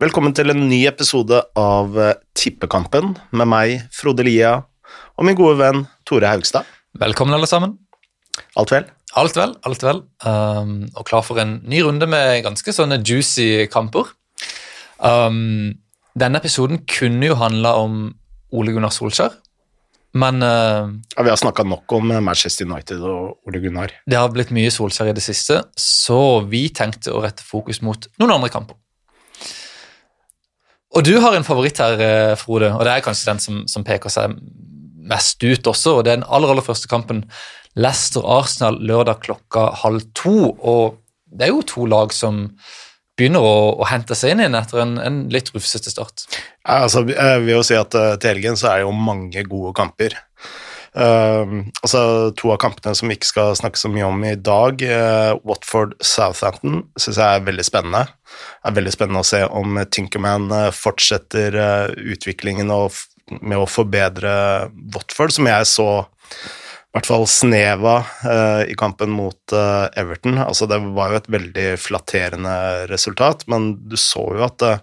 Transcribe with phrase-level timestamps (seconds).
[0.00, 4.54] Velkommen til en ny episode av eh, Tippekampen med meg, Frode Lia,
[5.20, 6.64] og min gode venn Tore Haugstad.
[6.96, 7.74] Velkommen, alle sammen.
[8.56, 8.86] Alt vel?
[9.20, 10.00] Alt vel, alt vel.
[10.24, 14.08] Um, og klar for en ny runde med ganske sånne juicy kamper.
[15.04, 15.76] Um,
[16.16, 18.02] denne episoden kunne jo handla om
[18.56, 19.36] Ole Gunnar Solskjær,
[20.16, 23.92] men uh, Ja, vi har snakka nok om eh, Manchester United og Ole Gunnar.
[24.08, 28.08] det har blitt mye Solskjær i det siste, så vi tenkte å rette fokus mot
[28.16, 28.79] noen andre kamper.
[30.90, 33.86] Og du har en favoritt her, eh, Frode, og det er kanskje den som, som
[33.86, 34.34] peker seg
[35.10, 35.98] mest ut også.
[35.98, 37.24] og Det er den aller, aller første kampen.
[37.78, 40.54] Leicester-Arsenal lørdag klokka halv to.
[40.58, 40.98] Og
[41.30, 42.48] det er jo to lag som
[43.20, 46.24] begynner å, å hente seg inn igjen etter en, en litt rufsete start.
[46.64, 49.44] Ja, altså, jeg vil jo si at eh, til helgen så er det jo mange
[49.48, 50.16] gode kamper.
[50.90, 52.00] Uh, altså,
[52.34, 56.80] to av kampene som vi ikke skal snakke så mye om i dag, uh, Watford-Southampton,
[56.98, 58.06] syns jeg er veldig spennende.
[58.26, 62.72] Det er veldig spennende å se om Tinkerman uh, fortsetter uh, utviklingen
[63.38, 64.32] med å forbedre
[64.94, 65.90] Watford, som jeg så
[66.90, 67.92] i hvert fall sneva
[68.26, 70.40] uh, i kampen mot uh, Everton.
[70.42, 72.54] Altså, det var jo et veldig flatterende
[72.90, 74.80] resultat, men du så jo at uh,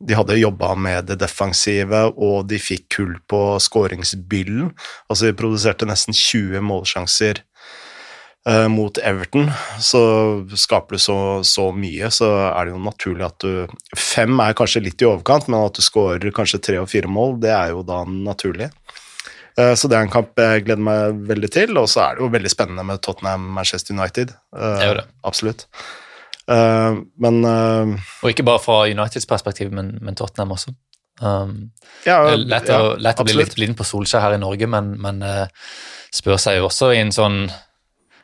[0.00, 4.70] de hadde jobba med det defensive, og de fikk kull på skåringsbyllen.
[5.10, 7.40] Altså, de produserte nesten 20 målsjanser
[8.46, 9.50] eh, mot Everton.
[9.82, 10.00] Så
[10.54, 14.84] skaper du så, så mye, så er det jo naturlig at du Fem er kanskje
[14.86, 17.82] litt i overkant, men at du skårer kanskje tre og fire mål, det er jo
[17.86, 18.70] da naturlig.
[19.58, 22.22] Eh, Så det er en kamp jeg gleder meg veldig til, og så er det
[22.22, 24.30] jo veldig spennende med Tottenham-Manchester United.
[24.54, 25.08] Eh, Det er jo det.
[25.26, 25.66] Absolutt.
[26.48, 30.74] Eh, Men eh, Og ikke bare fra Uniteds perspektiv, men, men Tottenham også.
[31.20, 31.72] Um,
[32.06, 34.38] ja, det er lett å, ja, lett å bli litt blind på Solskjær her i
[34.38, 35.48] Norge, men, men uh,
[36.14, 37.40] spør seg jo også i en sånn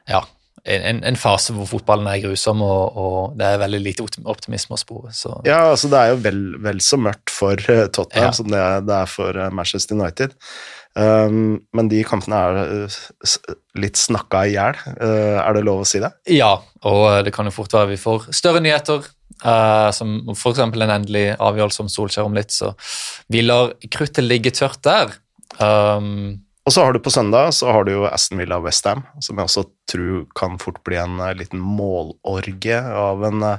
[0.06, 0.20] ja,
[0.64, 4.80] en, en fase hvor fotballen er grusom, og, og det er veldig lite optimisme å
[4.80, 5.10] spore.
[5.16, 8.36] Så Ja, altså det er jo vel, vel så mørkt for eh, Tottenham Ja.
[8.38, 10.38] som det er, det er for eh, Manchester United.
[10.94, 12.98] Um, men de kampene er eh,
[13.82, 16.12] litt snakka i hjel, Uh, er det lov å si det?
[16.30, 16.52] Ja,
[16.86, 19.06] og det kan jo fort være vi får større nyheter,
[19.44, 20.60] Uh, som f.eks.
[20.62, 22.70] en endelig avgjørelse om Solskjær om litt, så
[23.28, 25.10] vi lar kruttet ligge tørt der.
[25.58, 29.36] Um, Og så har du på søndag så har du jo Aston Villa Westham, som
[29.36, 33.58] jeg også tror kan fort bli en eh, liten målorgie av en, eh,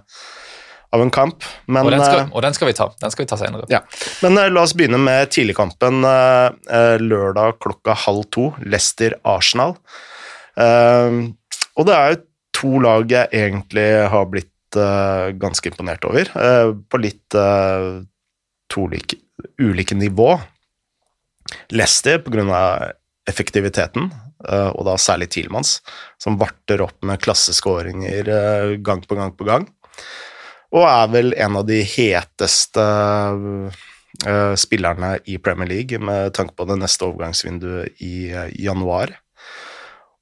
[0.93, 1.43] av en kamp.
[1.65, 2.89] Men, og, den eh, skal, og den skal vi ta.
[3.01, 3.67] Den skal vi ta senere.
[3.71, 3.81] Ja,
[4.25, 6.47] men eh, la oss begynne med tidligkampen eh,
[6.77, 9.75] eh, lørdag klokka halv to, Leicester-Arsenal.
[10.61, 11.21] Eh,
[11.75, 12.21] og det er jo
[12.55, 17.89] to lag jeg egentlig har blitt eh, ganske imponert over, eh, på litt eh,
[18.71, 19.19] to like,
[19.61, 20.35] ulike nivå.
[21.75, 22.93] Leicester av
[23.29, 24.07] effektiviteten,
[24.47, 25.79] eh, og da særlig Tilmans,
[26.21, 29.67] som varter opp med klasseskåringer eh, gang på gang på gang
[30.73, 32.85] og er vel en av de heteste
[34.25, 39.13] eh, spillerne i Premier League med tanke på det neste overgangsvinduet i eh, januar.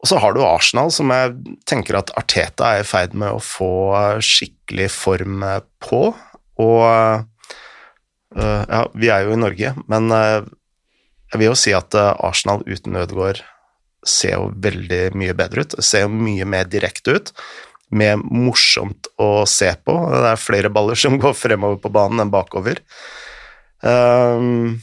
[0.04, 3.40] Og så har du Arsenal, som jeg tenker at Arteta er i ferd med å
[3.44, 3.72] få
[4.20, 6.10] skikkelig form eh, på.
[6.64, 7.30] Og
[8.34, 13.44] ja, vi er jo i Norge, men jeg vil jo si at Arsenal uten Ødegaard
[14.10, 15.76] ser jo veldig mye bedre ut.
[15.86, 17.30] Ser jo mye mer direkte ut
[17.94, 19.96] mer morsomt å se på.
[20.14, 22.82] Det er flere baller som går fremover på banen enn bakover.
[23.84, 24.80] Um,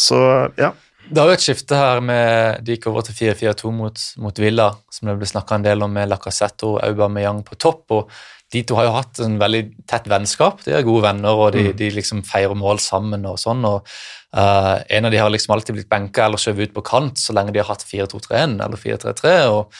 [0.00, 0.18] så
[0.58, 0.72] ja.
[1.04, 4.70] Det har jo et skifte her med De gikk over til 4-4-2 mot, mot Villa,
[4.90, 7.84] som det ble snakka en del om med Lacassette og Aubameyang på topp.
[7.92, 8.14] og
[8.52, 10.64] De to har jo hatt en veldig tett vennskap.
[10.64, 13.60] De er gode venner, og de, de liksom feirer mål sammen og sånn.
[13.68, 13.84] og
[14.32, 17.36] uh, En av de har liksom alltid blitt benka eller skjøvet ut på kant så
[17.36, 19.36] lenge de har hatt 4-2-3-1 eller 4-3-3.
[19.52, 19.76] og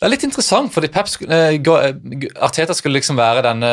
[0.00, 3.70] det er litt interessant, fordi Pep skulle, eh, Gu- Arteta skulle liksom være denne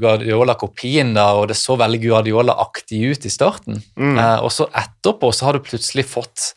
[0.00, 3.82] Guardiola-kopien, og det så veldig Guardiola-aktig ut i starten.
[4.18, 6.52] Eh, og så etterpå så har du plutselig fått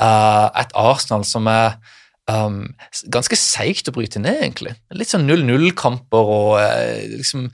[0.00, 1.76] uh, et Arsenal som er
[2.30, 2.62] um,
[3.12, 4.74] ganske seigt å bryte ned, egentlig.
[4.94, 7.46] Litt sånn 0-0-kamper og eh, liksom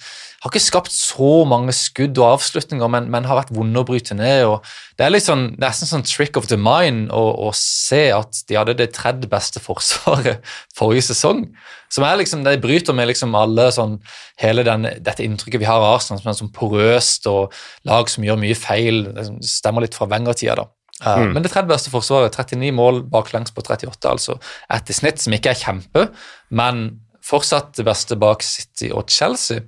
[0.42, 4.16] Har ikke skapt så mange skudd og avslutninger, men, men har vært vonde å bryte
[4.18, 4.42] ned.
[4.48, 4.64] og
[4.98, 8.74] Det er litt sånn, nesten sånn trick of the mind å, se at de hadde
[8.80, 10.42] det tredje beste forsvaret
[10.78, 11.44] forrige sesong.
[11.92, 14.00] Som er liksom, De bryter med liksom alle sånn
[14.40, 17.54] hele den, dette inntrykket vi har av Arsenal som er sånn porøst og
[17.86, 19.04] lag som gjør mye feil.
[19.14, 20.70] Det stemmer litt fra Wenger-tida, da.
[21.02, 24.38] Eh, Men det tredje beste forsvaret, 39 mål baklengs på 38, altså
[24.70, 26.06] ett i snitt, som ikke er kjempe,
[26.50, 26.84] men
[27.26, 29.62] fortsatt det beste bak City og Chelsea.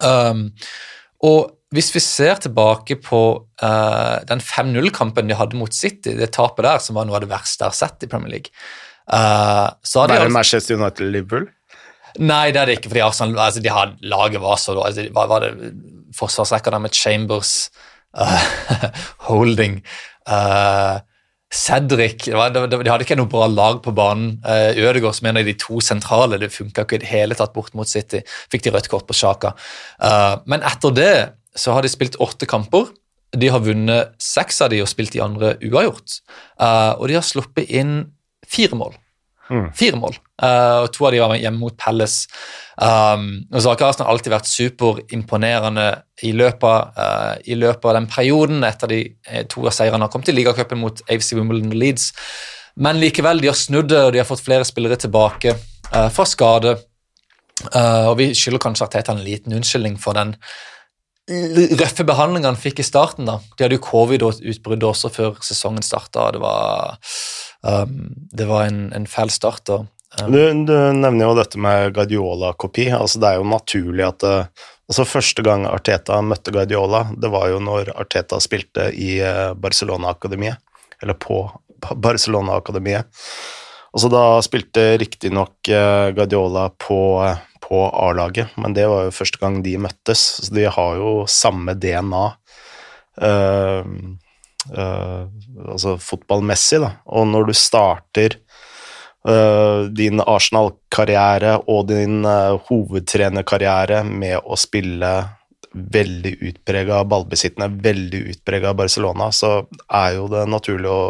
[0.00, 0.50] Um,
[1.24, 3.20] og hvis vi ser tilbake på
[3.62, 7.32] uh, den 5-0-kampen de hadde mot City, det tapet der, som var noe av det
[7.32, 8.52] verste jeg har sett i Premier League,
[9.08, 11.48] uh, så hadde det Være altså- Manchester United-Liverpool.
[12.16, 15.26] Nei, det er det ikke, fordi Arsenal altså, de hadde laget var så altså, Hva
[15.28, 15.50] var det
[16.16, 17.70] forsvarsrekka der med Chambers,
[18.16, 18.46] uh,
[19.28, 19.82] Holding
[20.30, 20.98] uh,
[21.52, 24.36] Cedric det var, det, De hadde ikke noe bra lag på banen.
[24.44, 27.54] Uh, Ødegaard, som en av de to sentrale, det funka ikke i det hele tatt
[27.54, 28.22] bort mot City.
[28.52, 29.54] Fikk de rødt kort på Sjaka.
[30.02, 31.14] Uh, men etter det
[31.56, 32.90] så har de spilt åtte kamper.
[33.36, 36.20] De har vunnet seks av de og spilt de andre uavgjort.
[36.60, 37.98] Uh, og de har sluppet inn
[38.46, 38.94] fire mål.
[39.50, 39.68] Mm.
[39.78, 40.16] Fire mål.
[40.42, 42.26] Uh, og To av de var hjemme mot Palace.
[42.76, 45.86] Um, så har Arsenal alltid vært superimponerende
[46.26, 49.00] i løpet, uh, i løpet av den perioden etter de
[49.52, 52.10] to av seirene har kommet i ligacupen mot AFC Wimbledon Leeds.
[52.82, 56.28] Men likevel, de har snudd det, og de har fått flere spillere tilbake uh, fra
[56.28, 56.76] skade.
[57.72, 60.34] og vi skylder kanskje Arteta en liten unnskyldning for den
[61.26, 63.26] røffe behandlinga han fikk i starten.
[63.26, 63.40] da.
[63.56, 66.30] De hadde jo covid-utbrudd også før sesongen starta.
[66.32, 66.98] Det var,
[67.66, 69.64] um, det var en, en feil start.
[69.68, 69.82] da.
[70.22, 70.32] um.
[70.32, 72.88] du, du, nevner jo dette med Guardiola-kopi.
[72.94, 77.50] altså Det er jo naturlig at uh, altså Første gang Arteta møtte Guardiola, det var
[77.52, 80.62] jo når Arteta spilte i uh, Barcelona-akademiet.
[81.02, 81.44] Eller på
[81.94, 83.10] Barcelona-akademiet.
[83.92, 87.00] Og så Da spilte riktignok uh, Guardiola på
[87.66, 91.74] på A-laget, men det var jo første gang de møttes, så de har jo samme
[91.74, 92.26] DNA.
[93.18, 93.82] Uh,
[94.74, 96.90] altså fotballmessig, da.
[97.14, 98.38] Og når du starter
[99.28, 102.26] uh, din Arsenal-karriere og din
[102.68, 105.12] hovedtrenerkarriere med å spille
[105.76, 109.58] veldig utprega ballbesittende, veldig utprega Barcelona, så
[109.92, 111.02] er jo det naturlig å,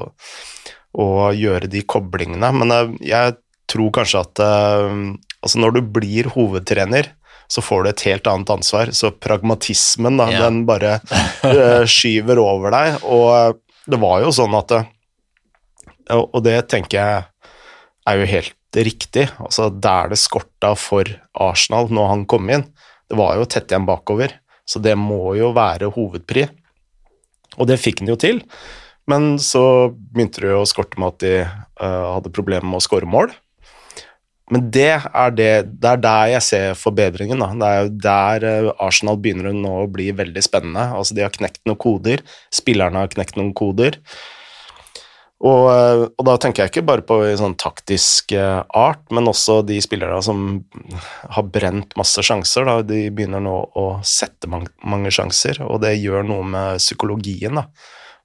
[0.98, 2.50] å gjøre de koblingene.
[2.50, 3.38] Men jeg
[3.70, 4.44] tror kanskje at
[5.46, 7.12] Altså når du blir hovedtrener,
[7.48, 8.90] så får du et helt annet ansvar.
[8.92, 10.44] Så pragmatismen, da, ja.
[10.46, 10.98] den bare
[11.44, 13.00] uh, skyver over deg.
[13.06, 13.56] Og eh,
[13.86, 14.88] det var jo sånn at eh,
[16.16, 17.24] Og det tenker jeg
[18.06, 19.28] er jo helt riktig.
[19.42, 21.08] Altså der det skorta for
[21.38, 22.66] Arsenal når han kom inn,
[23.06, 24.34] det var jo tett igjen bakover.
[24.66, 26.48] Så det må jo være hovedpri.
[27.56, 28.42] Og det fikk han jo til.
[29.10, 33.06] Men så begynte det å skorte med at de uh, hadde problemer med å skåre
[33.08, 33.30] mål.
[34.54, 35.50] Men det er, det,
[35.82, 37.42] det er der jeg ser forbedringen.
[37.42, 37.50] Da.
[37.58, 40.86] Det er jo der eh, Arsenal begynner nå å bli veldig spennende.
[40.94, 42.22] Altså, de har knekt noen koder,
[42.54, 43.98] spillerne har knekt noen koder.
[45.42, 49.58] Og, eh, og, da tenker jeg ikke bare på sånn taktisk eh, art, men også
[49.66, 50.46] de spillerne som
[50.94, 52.70] har brent masse sjanser.
[52.70, 52.78] Da.
[52.86, 57.58] De begynner nå å sette mange, mange sjanser, og det gjør noe med psykologien.
[57.58, 57.66] da.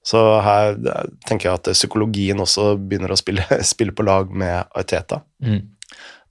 [0.06, 0.78] Så her
[1.26, 3.42] tenker jeg at psykologien også begynner å spille,
[3.74, 5.24] spille på lag med Arteta.
[5.42, 5.62] Mm.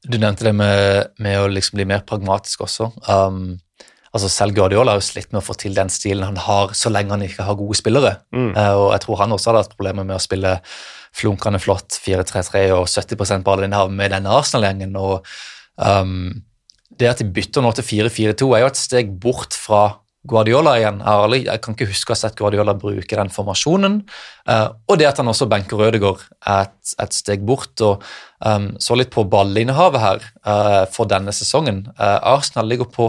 [0.08, 2.90] Du nevnte det med, med å liksom bli mer pragmatisk også.
[3.06, 3.60] Um,
[4.12, 6.90] altså Selv Guardiola har jo slitt med å få til den stilen han har, så
[6.90, 8.16] lenge han ikke har gode spillere.
[8.34, 8.52] Mm.
[8.58, 10.58] Uh, og Jeg tror han også hadde hatt problemer med å spille
[11.16, 14.96] flunkende flott 4-3-3 og 70 ballinnehav med denne Arsenal-gjengen.
[14.98, 15.28] og
[15.78, 16.32] um,
[16.90, 19.84] Det at de bytter nå til 4-4-2, er jo et steg bort fra
[20.30, 21.00] Guardiola igjen.
[21.02, 23.96] Jeg, jeg kan ikke huske å ha sett Guardiola bruke den formasjonen.
[24.46, 27.82] Uh, og det at han også benker Rødegård et, et steg bort.
[27.82, 28.04] og
[28.46, 31.88] um, Så litt på ballinnehavet her uh, for denne sesongen.
[31.98, 33.06] Uh, Arsenal ligger på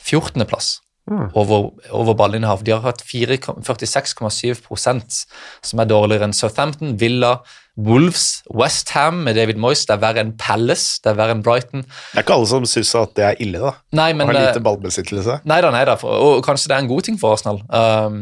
[0.00, 0.80] 14.-plass
[1.10, 1.28] mm.
[1.36, 2.64] over, over ballinnehav.
[2.64, 5.26] De har hatt 46,7%
[5.68, 7.32] som er dårligere enn Southampton, Villa,
[7.76, 11.82] Wolves, Westham med David Moyes, det er verre enn Palace, det er verre enn Brighton.
[11.82, 13.72] Det er ikke alle som syns at det er ille, da.
[13.98, 15.40] Nei, men, Har lite ballbesittelse.
[15.50, 17.58] Nei da, nei da, og kanskje det er en god ting for Arsenal.
[17.66, 18.20] Um,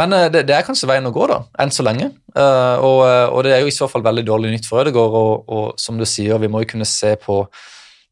[0.00, 2.08] men uh, det, det, er kanskje veien å gå, da, enn så lenge.
[2.32, 5.18] Uh, og, uh, og, det er jo i så fall veldig dårlig nytt for Ødegaard,
[5.18, 7.42] og, og, som du sier, vi må jo kunne se på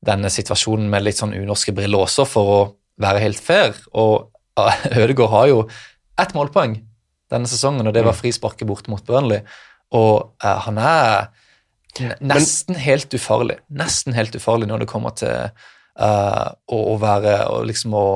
[0.04, 2.60] denne situasjonen med litt sånn unorske briller også, for å
[3.00, 3.72] være helt fair.
[3.96, 4.28] Og
[5.00, 5.64] Ødegaard har jo
[6.20, 6.76] ett målpoeng
[7.32, 8.20] denne sesongen, og det var mm.
[8.20, 9.40] frisparket bort mot Burnley.
[9.96, 11.28] Og uh, han er
[12.20, 13.58] nesten Men, helt ufarlig.
[13.74, 18.06] Nesten helt ufarlig når det kommer til uh, å, å, være og liksom å,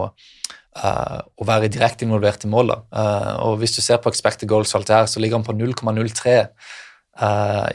[0.83, 2.85] uh, å være direkte involvert i målet.
[3.43, 6.39] og hvis du ser på expected goals alt det her, så ligger han på 0,03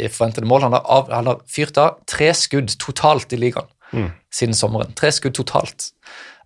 [0.01, 0.63] i forventede mål.
[0.65, 4.09] Han har, av, han har, fyrt av tre skudd totalt i ligaen mm.
[4.33, 4.95] siden sommeren.
[4.97, 5.91] Tre skudd totalt.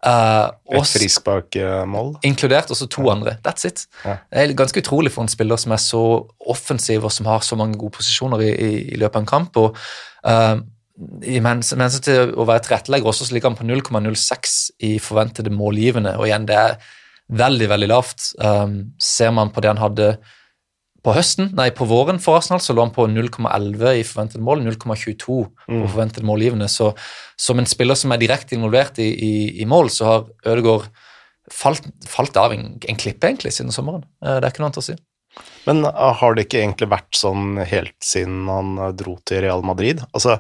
[0.02, 2.16] Uh, Et frisparkmål?
[2.26, 3.36] Inkludert også to andre.
[3.46, 3.86] That's it.
[4.06, 4.18] Ja.
[4.32, 6.04] Det er ganske utrolig for en spiller som er så
[6.50, 9.58] offensiv og som har så mange gode posisjoner i, i, i løpet av en kamp.
[9.62, 9.78] og
[10.26, 10.58] uh,
[11.42, 14.58] mens, mens til å være tilrettelegger også så ligger han på 0,06
[14.90, 16.18] i forventede målgivende.
[16.18, 16.76] Og igjen, det er
[17.32, 18.32] veldig, veldig lavt.
[18.42, 20.12] Um, ser man på det han hadde
[21.02, 24.62] på høsten, nei, på våren for Arsenal så lå han på 0,11 i forventet mål,
[24.68, 25.40] 0,22 på
[25.74, 25.86] mm.
[25.90, 26.68] forventet målgivende.
[26.70, 26.92] Så
[27.40, 29.32] som en spiller som er direkte involvert i, i,
[29.64, 30.92] i mål, så har Ødegaard
[31.52, 34.06] falt, falt av en, en, klippe egentlig siden sommeren.
[34.22, 34.98] Eh, det er ikke noe annet å si.
[35.66, 39.66] Men eh, har det ikke egentlig vært sånn helt siden han eh, dro til Real
[39.66, 40.06] Madrid?
[40.14, 40.38] Altså,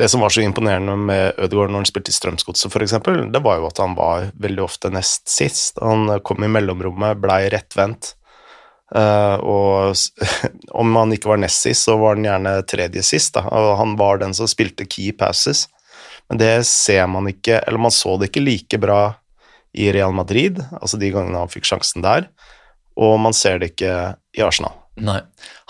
[0.00, 2.96] det som var så imponerende med Ødegaard når han spilte i Strømsgodset, f.eks.,
[3.36, 5.84] det var jo at han var veldig ofte nest sist.
[5.84, 8.14] Han kom i mellomrommet, blei rettvendt.
[8.92, 9.94] Uh, og
[10.82, 13.34] om han ikke var nest sist, så var han gjerne tredje sist.
[13.38, 13.46] Da.
[13.48, 15.66] Og han var den som spilte key passes.
[16.28, 19.02] Men det ser man ikke, eller man så det ikke like bra
[19.72, 22.28] i Real Madrid, altså de gangene han fikk sjansen der,
[23.00, 23.92] og man ser det ikke
[24.36, 24.81] i Arsenal.
[25.00, 25.20] Nei,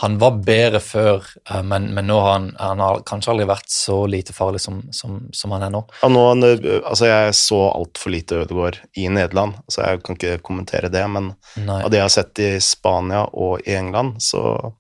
[0.03, 3.71] han var bedre før, eh, men, men nå har han, han har kanskje aldri vært
[3.71, 5.85] så lite farlig som, som, som han er nå.
[6.01, 10.91] Ja, nå altså jeg så altfor lite Ødegaard i Nederland, så jeg kan ikke kommentere
[10.91, 11.79] det, men Nei.
[11.85, 14.73] av det jeg har sett i Spania og i England, så,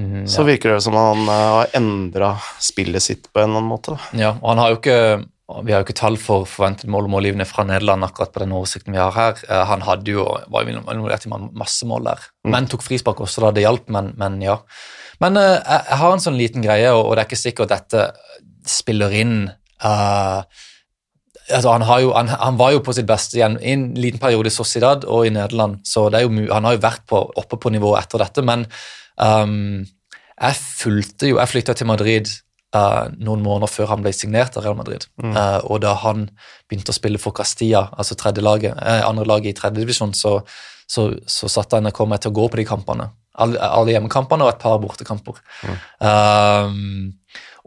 [0.00, 0.26] mm, ja.
[0.32, 3.98] så virker det som han eh, har endra spillet sitt på en eller annen måte.
[4.16, 5.00] Ja, og han har jo ikke
[5.46, 8.54] vi har jo ikke tall for forventet mål og målgivende fra Nederland akkurat på den
[8.56, 9.42] oversikten vi har her.
[9.46, 12.50] Eh, han hadde jo, var jo involvert i masse mål der, mm.
[12.50, 13.86] men tok frispark også da det hjalp.
[13.94, 14.58] Men, men ja.
[15.22, 18.08] Men uh, jeg har en sånn liten greie, og, det er ikke sikkert dette
[18.66, 19.36] spiller inn
[19.86, 20.42] uh,
[21.46, 24.50] altså han, jo, han, han, var jo på sitt beste igjen i en liten periode
[24.50, 28.02] i Sociedad og i Nederland, så jo, han har jo vært på, oppe på nivået
[28.02, 28.44] etter dette.
[28.46, 28.66] Men
[29.14, 29.86] um,
[30.36, 32.28] jeg fulgte jo Jeg flytta til Madrid
[32.76, 35.06] Uh, noen måneder før han ble signert av Real Madrid.
[35.22, 35.34] Mm.
[35.36, 36.26] Uh, og da han
[36.68, 40.40] begynte å spille for Castilla, altså laget, uh, andre laget i tredjedivisjon, så,
[40.86, 43.10] så, så satte NRK meg til å gå på de kampene.
[43.36, 45.40] Alle, alle hjemmekampene og et par bortekamper.
[45.60, 47.12] Mm.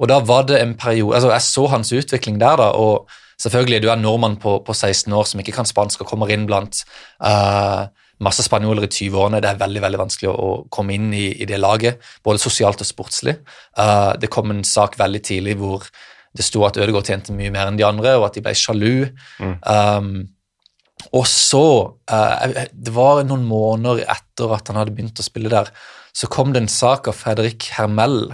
[0.01, 2.71] og da var det en periode altså Jeg så hans utvikling der, da.
[2.73, 3.09] og
[3.41, 6.47] selvfølgelig, du er nordmann på, på 16 år som ikke kan spansk og kommer inn
[6.49, 6.81] blant
[7.21, 7.85] uh,
[8.23, 9.41] masse spanjoler i 20-årene.
[9.43, 12.89] Det er veldig veldig vanskelig å, komme inn i, i, det laget, både sosialt og
[12.89, 13.37] sportslig.
[13.79, 15.87] Uh, det kom en sak veldig tidlig hvor
[16.35, 19.07] det sto at Ødegaard tjente mye mer enn de andre, og at de ble sjalu.
[19.39, 19.55] Mm.
[19.65, 20.11] Um,
[21.15, 21.65] og så,
[22.11, 25.71] uh, det var noen måneder etter at han hadde begynt å spille der,
[26.13, 28.33] så kom det en sak av Fredrik Hermel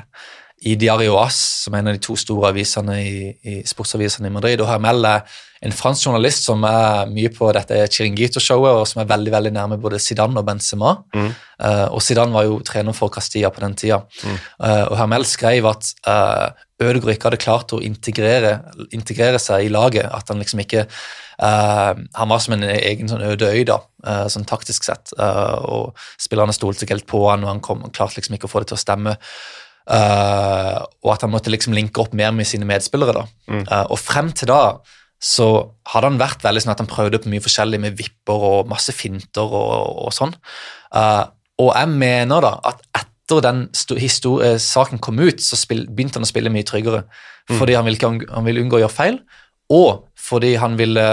[0.65, 4.33] i Diario As, som er en av de to store avisene i, i sportsavisene i
[4.33, 4.63] Madrid.
[4.63, 5.25] Og Hermel er
[5.65, 9.79] en fransk journalist som er mye på dette Chiringuito-showet, og som er veldig veldig nærme
[9.81, 10.95] både Zidane og Benzema.
[11.15, 11.31] Mm.
[11.61, 14.01] Uh, og Zidane var jo trener for Castilla på den tida.
[14.23, 14.39] Mm.
[14.59, 16.49] Uh, og Hermel skrev at uh,
[16.81, 18.57] Ødegaard ikke hadde klart å integrere,
[18.93, 20.09] integrere, seg i laget.
[20.11, 20.87] At han liksom ikke
[21.35, 23.81] Han var som en egen sånn øde øy, da,
[24.31, 25.11] sånn taktisk sett.
[25.19, 28.53] og spillerne stolte ikke helt på han, og han, kom, han klarte liksom ikke å
[28.53, 29.17] få det til å stemme.
[29.85, 33.13] Uh, og at han måtte liksom linke opp mer med sine medspillere.
[33.13, 33.25] da.
[33.51, 33.65] Mm.
[33.69, 34.61] Uh, og frem til da
[35.25, 35.47] så
[35.89, 38.93] hadde han vært veldig sånn at han prøvde på mye forskjellig med vipper og masse
[38.93, 40.35] finter og, og sånn.
[40.93, 41.25] Uh,
[41.61, 46.51] og jeg mener da at etter den saken kom ut, så begynte han å spille
[46.53, 47.05] mye tryggere.
[47.49, 47.55] Mm.
[47.57, 49.17] Fordi han ville, han ville, unngå å gjøre feil,
[49.73, 51.05] og fordi han ville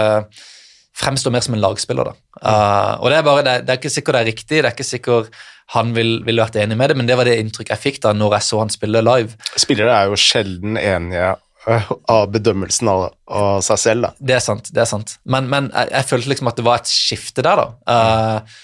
[0.97, 2.11] fremstå mer som en lagspiller.
[2.11, 2.15] da.
[2.43, 4.75] Uh, og det er bare, det, det, er ikke sikkert det er riktig, det er
[4.75, 7.83] ikke sikkert han ville vil vært enig med det, men det var det inntrykket jeg
[7.83, 9.37] fikk da når jeg så han spille live.
[9.59, 11.31] Spillere er jo sjelden enige
[11.71, 14.11] øh, av bedømmelsen av, av, seg selv, da.
[14.19, 15.15] Det er sant, det er sant.
[15.23, 17.71] Men, men jeg, jeg, følte liksom at det var et skifte der, da.
[17.87, 18.59] Uh,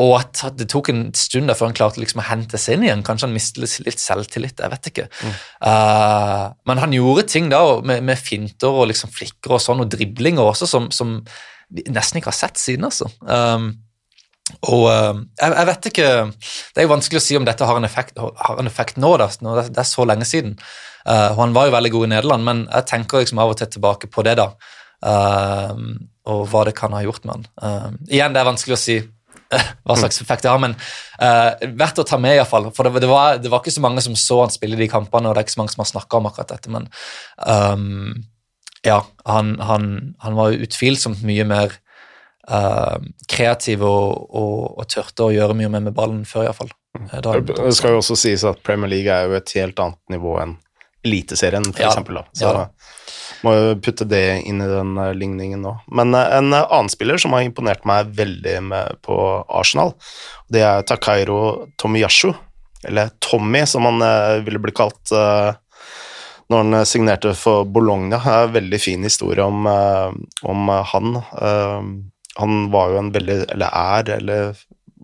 [0.00, 2.86] og at det tok en stund der før han klarte liksom å hente seg inn
[2.86, 3.02] igjen.
[3.04, 4.62] Kanskje han mistet litt selvtillit.
[4.62, 5.08] jeg vet ikke.
[5.20, 5.34] Mm.
[5.68, 9.90] Uh, men han gjorde ting da med, med finter og liksom flikker og sånn, og
[9.92, 11.18] driblinger også, som, som
[11.72, 12.86] nesten ikke har sett siden.
[12.88, 13.08] altså.
[13.22, 13.72] Um,
[14.68, 17.78] og uh, jeg, jeg, vet ikke Det er jo vanskelig å si om dette har
[17.78, 20.56] en effekt, har en effekt nå, da, det, det, er så lenge siden.
[21.06, 23.70] Uh, han var jo veldig god i Nederland, men jeg tenker liksom av og til
[23.76, 24.50] tilbake på det, da.
[25.02, 25.98] Uh,
[26.30, 27.96] og hva det kan ha gjort med han.
[28.06, 29.00] igjen, det er vanskelig å si
[29.82, 30.76] hva slags effekt det har, men
[31.74, 32.68] verdt å ta med, iallfall.
[32.76, 35.26] For det, det, var, det, var, ikke så mange som så han spille de kampene,
[35.26, 36.86] og det er ikke så mange som har snakka om akkurat dette, men
[37.42, 38.22] um,
[38.82, 41.74] ja, han, han, han var utvilsomt mye mer
[42.50, 42.98] uh,
[43.30, 46.72] kreativ og, og, og, tørte å gjøre mye mer med ballen før, iallfall.
[46.98, 47.06] Mm.
[47.08, 50.36] Eh, det skal jo også sies at Premier League er jo et helt annet nivå
[50.42, 50.58] enn
[51.02, 51.88] Eliteserien, for ja.
[51.90, 52.20] eksempel.
[52.20, 52.24] Da.
[52.38, 52.66] Så ja.
[53.42, 55.72] må jo putte det inn i den uh, ligningen nå.
[55.90, 59.16] Men uh, en uh, annen spiller som har imponert meg veldig med, på
[59.50, 59.96] Arsenal,
[60.52, 61.40] det er Takairo
[61.82, 62.30] Tomiyashu,
[62.86, 64.02] eller Tommy, som han
[64.42, 65.10] ville bli kalt
[66.52, 68.20] når han signerte for Bologna.
[68.20, 71.16] Det er en veldig fin historie om, om han
[72.34, 74.60] han var jo en veldig, eller er, eller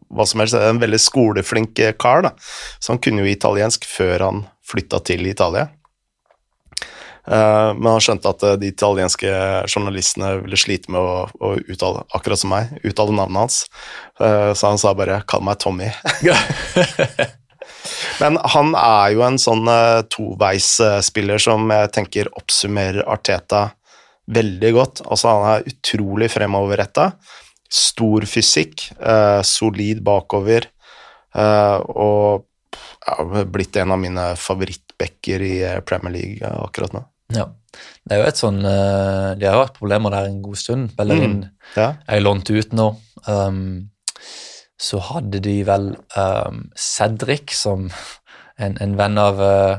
[0.08, 2.32] hva som helst, en veldig skoleflink kar, da.
[2.80, 5.68] Så han kunne jo italiensk før han flytta til Italia.
[7.28, 9.32] Men han skjønte at de italienske
[9.68, 13.58] journalistene ville slite med å, å, uttale, akkurat som meg, uttale navnet hans.
[14.16, 15.92] Så han sa bare 'kall meg Tommy'.
[18.20, 19.68] men han er jo en sånn
[20.12, 23.68] toveisspiller som jeg tenker oppsummerer Arteta
[24.28, 25.02] veldig godt.
[25.08, 27.12] Altså, han er utrolig fremoverretta.
[27.68, 30.68] Stor fysikk, eh, solid bakover,
[31.34, 32.44] eh, og
[33.08, 35.54] er blitt en av mine favorittbacker i
[35.88, 37.04] Premier League akkurat nå.
[37.32, 37.46] Ja.
[38.08, 40.94] Det er jo et sånn De har hatt problemer der en god stund.
[40.96, 41.94] Bellerin Ja.
[42.08, 42.96] er lånt ut nå.
[43.26, 43.90] Um,
[44.78, 47.88] så hadde de vel um, Cedric som
[48.62, 49.76] en, en venn av uh,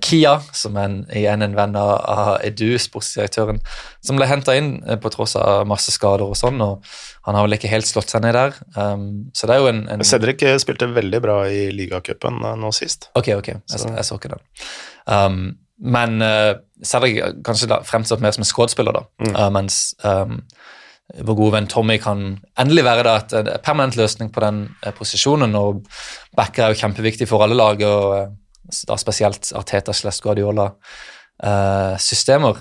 [0.00, 3.58] Kia, som en, igjen en venn av, av Edu, sportsdirektøren,
[4.00, 6.86] som ble henta inn eh, på tross av masse skader og sånn, og
[7.28, 8.56] han har vel ikke helt slått seg ned der.
[8.80, 9.02] Um,
[9.36, 13.10] så det er jo en, en Cedric spilte veldig bra i ligacupen nå sist.
[13.18, 14.46] Ok, ok, jeg, Så- jeg så ikke den.
[15.04, 15.38] Um,
[15.84, 19.36] men uh, Cedric kanskje da fremstått mer som en skuespiller, da, Mm.
[19.58, 20.38] mens um,
[21.16, 22.18] vår gode venn Tommy kan
[22.60, 25.82] endelig være da et, et permanent løsning på den eh, posisjonen, og
[26.36, 28.28] backer er jo kjempeviktig for alle lag, og eh,
[28.88, 32.54] da spesielt Arteta slash Guardiola-systemer.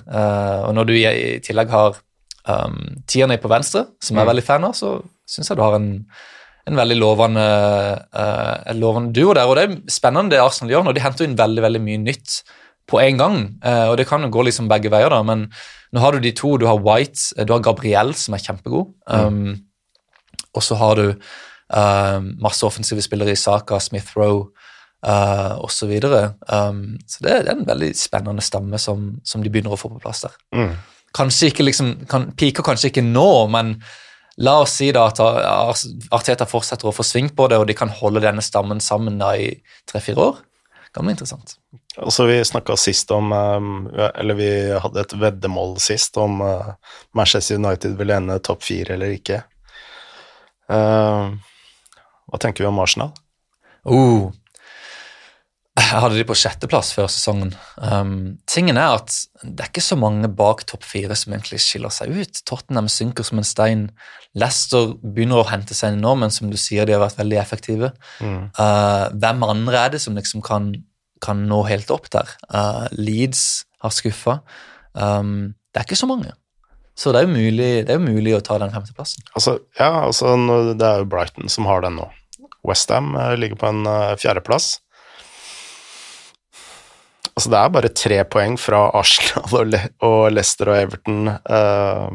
[0.63, 1.91] og når du i, i tillegg har
[2.47, 2.77] um,
[3.07, 4.31] Tierney på venstre, som jeg er Mm.
[4.31, 6.05] veldig fan av, så syns jeg du har en
[6.67, 7.43] en veldig lovende,
[8.11, 9.47] uh, lovende duo der.
[9.47, 12.29] Og det er spennende det Arsenal gjør når de henter inn veldig veldig mye nytt
[12.87, 13.39] på en gang.
[13.63, 15.47] Eh, og det kan jo gå liksom begge veier, da, men
[15.91, 16.55] nå har du de to.
[16.57, 18.93] Du har White, eh, du har Gabriel, som er kjempegod.
[19.07, 19.57] Um,
[20.55, 24.47] og så har du eh, masse offensive spillere i Saka, Smith Rowe
[25.05, 25.91] uh, osv.
[26.47, 29.91] Um, så det, det er en veldig spennende stamme som, som de begynner å få
[29.93, 30.75] på plass der Mm.
[31.13, 33.75] kanskje ikke liksom, kan, Piker kanskje ikke nå, men
[34.37, 35.19] la oss si da at
[36.13, 39.31] Arteta fortsetter å få sving på det, og de kan holde denne stammen sammen da
[39.35, 39.49] i
[39.89, 40.41] tre-fire år.
[40.93, 41.57] Kan bli interessant.
[42.05, 46.73] Og så Vi snakka sist om eh, Eller vi hadde et veddemål sist om eh,
[47.17, 49.41] Manchester United ville ende topp fire eller ikke.
[50.69, 51.29] Eh,
[52.27, 53.13] hva tenker vi om Arsenal?
[53.87, 54.29] Uh.
[55.77, 57.51] Jeg hadde de på sjetteplass før sesongen.
[57.77, 59.13] Um, tingen er at
[59.43, 62.41] det er ikke så mange bak topp fire som egentlig skiller seg ut.
[62.49, 63.83] Tottenham synker som en stein.
[64.37, 67.37] Leicester begynner å hente seg inn nå, men som du sier, de har vært veldig
[67.39, 67.91] effektive.
[68.19, 68.49] Mm.
[68.57, 70.71] Uh, hvem andre er det som liksom kan,
[71.23, 72.29] kan nå helt opp der?
[72.53, 74.39] Uh, Leeds har skuffa.
[74.93, 76.33] Um, det er ikke så mange.
[76.97, 79.21] Så det er jo mulig, det er mulig å ta den femteplassen.
[79.37, 80.31] Altså, ja, altså
[80.73, 82.07] Det er jo Brighton som har den nå.
[82.65, 84.79] Westham ligger på en uh, fjerdeplass.
[87.37, 92.09] Altså, det er bare tre poeng fra Arsenal og, Le og Leicester og Everton uh,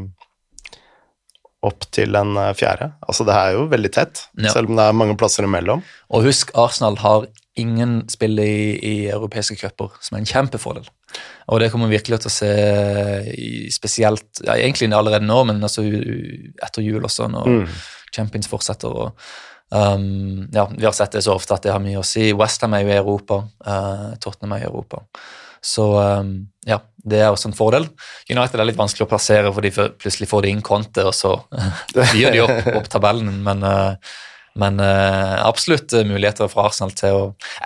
[1.62, 2.88] opp til en eh, fjerde.
[3.06, 4.50] Altså, det er jo veldig tett, Ja.
[4.50, 5.84] selv om det er mange plasser imellom.
[6.10, 10.86] Og husk, Arsenal har ingen spiller i, i europeiske cuper, som er en kjempefordel.
[11.52, 12.52] Og det kommer vi virkelig til å se
[13.36, 17.66] i spesielt ja, Egentlig allerede nå, men altså etter jul også, når Mm.
[18.12, 18.92] Champions fortsetter.
[18.92, 19.28] Og,
[19.72, 22.26] um, ja, vi har sett det så ofte at det har mye å si.
[22.36, 25.00] Westham er jo i Europa, uh, Tottenham er i Europa.
[25.64, 26.34] Så um,
[26.68, 26.76] ja,
[27.08, 27.86] det er også en fordel.
[28.28, 31.38] United er litt vanskelig å plassere, for de plutselig får de inn kontet, og så
[32.16, 33.40] gir de opp, opp tabellen.
[33.46, 34.20] Men, uh,
[34.54, 37.20] men uh, absolutt uh, muligheter for Arsenal til å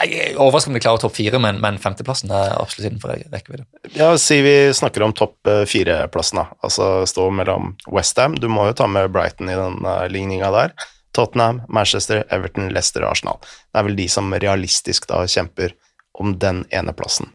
[0.05, 3.67] Jeg er overrasket om de klarer topp fire, men, men femteplassen er absolutt innenfor rekkevidde.
[3.97, 6.61] Ja, si vi snakker om topp eh, fire-plassen, da.
[6.67, 8.37] Altså stå mellom Westham.
[8.39, 10.77] Du må jo ta med Brighton i den uh, ligninga der.
[11.17, 13.41] Tottenham, Manchester, Everton, Leicester og Arsenal.
[13.43, 15.75] Det er vel de som realistisk da kjemper
[16.21, 17.33] om den ene plassen.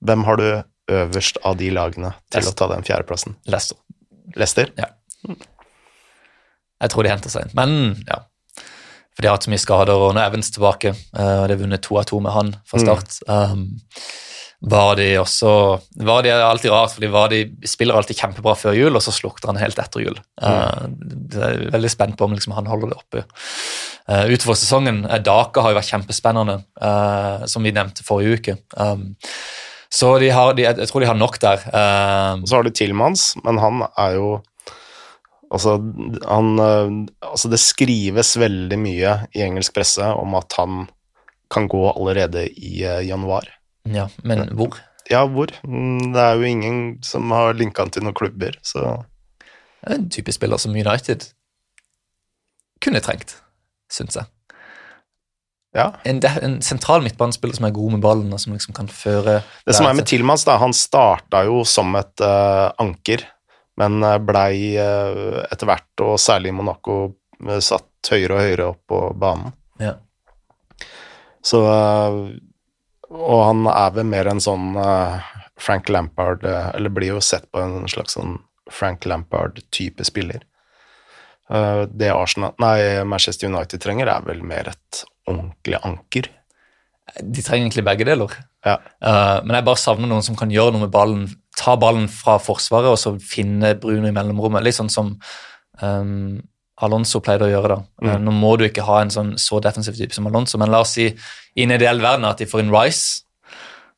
[0.00, 0.48] Hvem har du
[0.90, 2.56] øverst av de lagene til Leicester.
[2.56, 3.36] å ta den fjerdeplassen?
[3.46, 3.78] Leicester.
[4.34, 4.72] Leicester?
[4.80, 4.90] Ja.
[6.80, 7.54] Jeg tror de henter seg inn.
[7.58, 7.76] Men
[8.08, 8.22] ja.
[9.20, 10.94] For de har hatt så mye skader, og nå er Evans tilbake.
[10.96, 13.18] eh, og de har vunnet to av to med han fra start.
[13.28, 13.66] Um,
[14.64, 15.50] var de også
[16.00, 19.52] var de alltid rart, fordi var de spiller alltid kjempebra før jul, og så slukter
[19.52, 20.16] han helt etter jul.
[20.40, 23.26] Uh, det er veldig spent på om liksom, han holder det oppe.
[24.08, 28.56] Uh, utover sesongen, Daka har jo vært kjempespennende, uh, som vi nevnte forrige uke.
[28.72, 29.10] Um,
[29.92, 31.68] så de har, de, jeg tror de har nok der.
[31.68, 34.38] Uh, Og så har du Tilmans, men han er jo
[35.50, 35.76] Altså,
[36.28, 36.92] han eh,
[37.26, 40.84] Altså, det skrives veldig mye i engelsk presse om at han
[41.50, 43.48] kan gå allerede i eh, januar.
[43.90, 44.78] ja, men hvor?
[45.10, 45.50] Ja, hvor?
[45.66, 49.02] Mm, Det er jo ingen som har linka han til noen klubber, så
[49.82, 51.24] Det er en type spiller som United
[52.80, 53.34] kunne trengt,
[53.92, 54.24] syns jeg.
[55.74, 55.90] ja.
[56.04, 59.74] En, en sentral midtbanespiller som er god med ballen, og som liksom kan føre Det
[59.74, 63.26] som er med Tillmans, da, han starta jo som et uh, anker,
[63.80, 67.00] men eh, blei eh, etter hvert, og særlig i Monaco,
[67.46, 69.56] eh, satt høyere og høyere opp på banen.
[69.80, 69.96] Ja.
[71.44, 71.60] Så
[73.10, 74.74] Og han er vel mer en sånn
[75.56, 78.34] Frank Lampard Eller blir jo sett på en slags sånn
[78.70, 80.44] Frank Lampard-type spiller.
[81.48, 86.28] Det Arsenal Nei, Manchester United trenger, er vel mer et ordentlig anker.
[87.18, 88.36] De trenger egentlig begge deler.
[88.66, 88.76] Ja.
[89.00, 91.24] Uh, men jeg bare savner noen som kan gjøre noe med ballen.
[91.60, 94.64] Ta ballen fra forsvaret og så finne Bruno i mellomrommet.
[94.64, 95.12] Litt sånn som
[95.82, 96.38] um,
[96.80, 97.76] Alonso pleide å gjøre.
[97.76, 98.08] da.
[98.16, 98.24] Mm.
[98.24, 100.96] Nå må du ikke ha en sånn så defensiv type som Alonso, men la oss
[100.96, 103.26] si i en ideell verden at de får en Rice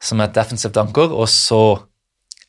[0.02, 1.62] som er et defensivt anker, og så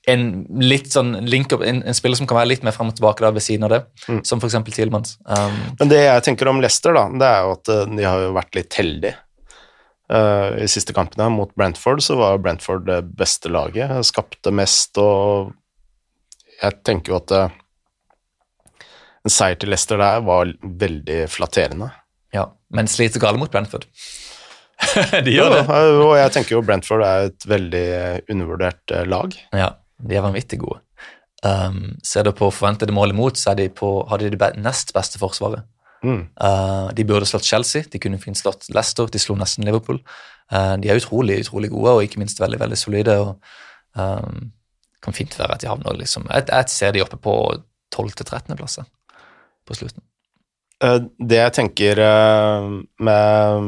[0.09, 0.23] en
[0.59, 3.23] litt sånn link up, en, en spiller som kan være litt mer frem og tilbake
[3.23, 3.81] da, ved siden av det,
[4.27, 4.57] som f.eks.
[4.73, 5.15] Tielmanns.
[5.23, 8.25] Um, Men det jeg tenker om Leicester, da, det er jo at eh, de har
[8.25, 9.13] jo vært litt heldige.
[10.13, 13.93] Eh, I siste kampene mot Brentford så var Brentford det beste laget.
[14.05, 15.53] Skapte mest og
[16.61, 17.55] Jeg tenker jo at eh,
[19.23, 21.89] en seier til Leicester der var veldig flatterende.
[22.33, 23.85] ja, men sliter gale mot Brentford.
[25.25, 25.63] de gjør det.
[25.67, 27.87] Ja, og jeg tenker jo Brentford er et veldig
[28.29, 29.35] undervurdert eh, lag.
[29.55, 30.81] Ja, de er vanvittig gode.
[31.43, 35.19] Um, ser du på forventede mål imot, så de på, har de det nest beste
[35.19, 35.65] forsvaret.
[36.03, 40.01] Uh, de burde slått Chelsea, de kunne fint slått Leicester, de slo nesten Liverpool.
[40.51, 43.15] Uh, de er utrolig utrolig gode og ikke minst veldig veldig solide.
[43.19, 43.37] og
[43.95, 44.51] um,
[45.03, 47.35] kan fint være at de havner liksom Jeg, jeg ser de oppe på
[47.93, 48.87] 12.-13.-plasser
[49.67, 50.03] på slutten.
[50.83, 52.69] Eh, Det jeg tenker eh,
[53.07, 53.67] med,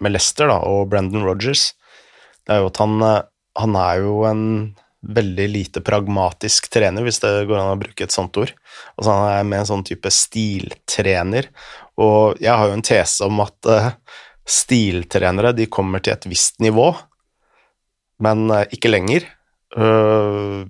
[0.00, 1.72] med Leicester da, og Brendan Rodgers,
[2.44, 3.20] det er jo at han, eh,
[3.60, 4.42] han er jo en
[5.04, 8.52] veldig lite pragmatisk trener, hvis det går an å bruke et sånt ord.
[8.96, 11.50] Altså Han er med en sånn type stiltrener,
[12.00, 13.90] og jeg har jo en tese om at eh,
[14.48, 16.90] stiltrenere de kommer til et visst nivå,
[18.24, 19.28] men eh, ikke lenger.
[19.76, 20.66] Øh,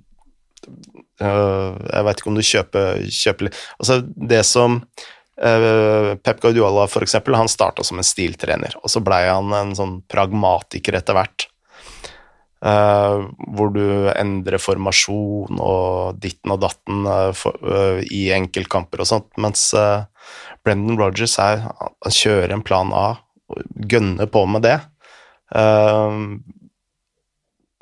[1.21, 4.81] øh, jeg veit ikke om du kjøper, kjøper Altså, det som
[5.35, 9.73] Uh, Pep Guardiola for eksempel, han starta som en stiltrener, og så blei han en
[9.75, 11.47] sånn pragmatiker etter hvert.
[12.65, 17.53] Uh, hvor du endrer formasjon og ditten og datten uh, for,
[18.09, 19.67] i enkeltkamper og sånt, mens
[20.65, 23.07] Brendan Rodgers er, han kjører en plan A
[23.85, 24.79] gønner på med det.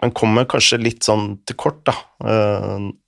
[0.04, 1.94] men kommer kanskje litt sånn til kort, da,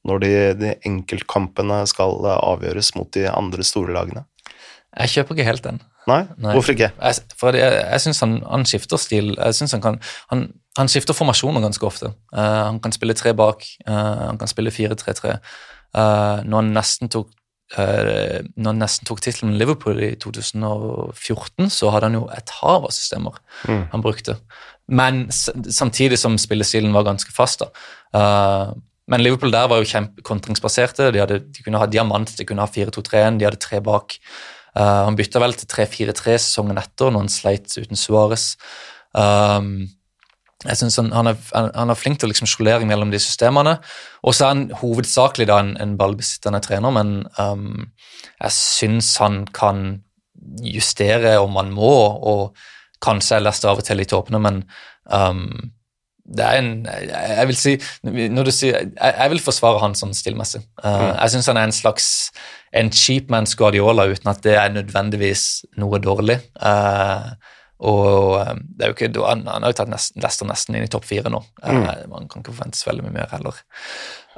[0.07, 4.23] når de, de enkeltkampene skal avgjøres mot de andre store lagene.
[4.99, 5.79] Jeg kjøper ikke helt den.
[6.07, 6.21] Nei?
[6.37, 6.51] Nei.
[6.55, 6.91] Hvorfor ikke?
[7.01, 9.33] Jeg, for jeg, jeg syns han, han skifter stil.
[9.35, 9.97] Jeg synes han, kan,
[10.31, 10.43] han,
[10.77, 12.13] han skifter formasjoner ganske ofte.
[12.35, 15.35] Uh, han kan spille tre bak, uh, han kan spille 4-3-3.
[15.95, 17.29] Uh, når han nesten tok
[17.77, 22.55] uh, når han nesten tok tittelen med Liverpool i 2014, så hadde han jo et
[22.61, 23.85] hav av systemer Mm.
[23.91, 24.37] han brukte.
[24.87, 27.63] Men samtidig som spillestilen var ganske fast.
[27.63, 27.71] da.
[28.13, 28.75] Uh,
[29.07, 31.11] men Liverpool der var jo kjempekontringsbaserte.
[31.13, 34.15] De, hadde, de kunne ha diamant, de kunne ha 4-2-3-1, de hadde tre bak.
[34.75, 38.53] Uh, han bytta vel til 3-4-3 sesongen etter, når han sleit uten Suárez.
[39.15, 39.87] Um,
[40.65, 43.77] jeg synes han, han, er, han er flink til liksom skolering mellom de systemene.
[44.25, 47.85] Og så er han hovedsakelig da en, en ballbesittende trener, men um,
[48.39, 50.01] jeg syns han kan
[50.65, 51.93] justere om han må,
[52.31, 52.55] og
[53.03, 54.63] kanskje er Leicester av og til litt åpne, men
[55.11, 55.74] um,
[56.25, 60.15] det er en jeg, vil si når du sier, jeg, jeg vil forsvare han sånn
[60.17, 60.63] stilmessig.
[60.81, 62.07] Uh, Jeg syns han er en slags
[62.75, 66.39] en cheap man's Guardiola uten at det er nødvendigvis noe dårlig.
[66.57, 67.35] Uh,
[67.85, 70.87] og um, det er jo ikke, han, han har jo tatt nesten, Leicester nesten inn
[70.87, 71.43] i topp fire nå.
[71.61, 73.61] Uh, man kan ikke forvente så veldig mye mer heller.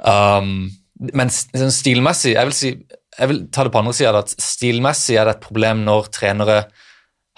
[0.02, 0.68] Um,
[1.14, 2.70] men sånn stilmessig Jeg vil si,
[3.18, 6.58] jeg vil ta det på andre sida, at stilmessig er det et problem når trenere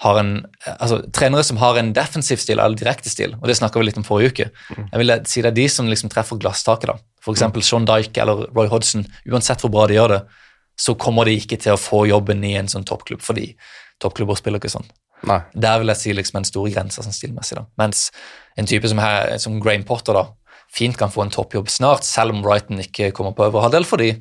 [0.01, 0.29] har en,
[0.79, 3.97] altså Trenere som har en defensiv stil eller direkte stil, og det snakka vi litt
[4.01, 4.47] om forrige uke.
[4.77, 6.87] Jeg vil si Det er de som liksom treffer glasstaket.
[6.89, 6.95] da.
[7.29, 9.05] Eksempel Sean Dyke eller Roy Hodgson.
[9.29, 10.21] Uansett hvor bra de gjør det,
[10.77, 13.51] så kommer de ikke til å få jobben i en sånn toppklubb, fordi
[14.01, 14.87] toppklubber spiller ikke sånn.
[15.29, 15.39] Nei.
[15.53, 17.55] Der vil jeg si liksom en stor grense sånn stilmessig.
[17.59, 17.65] da.
[17.77, 18.09] Mens
[18.57, 20.25] en type som, her, som Graham Potter da,
[20.73, 24.15] fint kan få en toppjobb snart, selv om Wrighton ikke kommer på øvre halvdel, fordi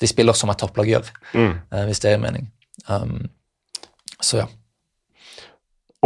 [0.00, 1.60] de spiller som et topplag gjør, Mm.
[1.70, 2.50] eh, hvis det er mening.
[2.88, 3.28] Um,
[4.20, 4.46] så ja.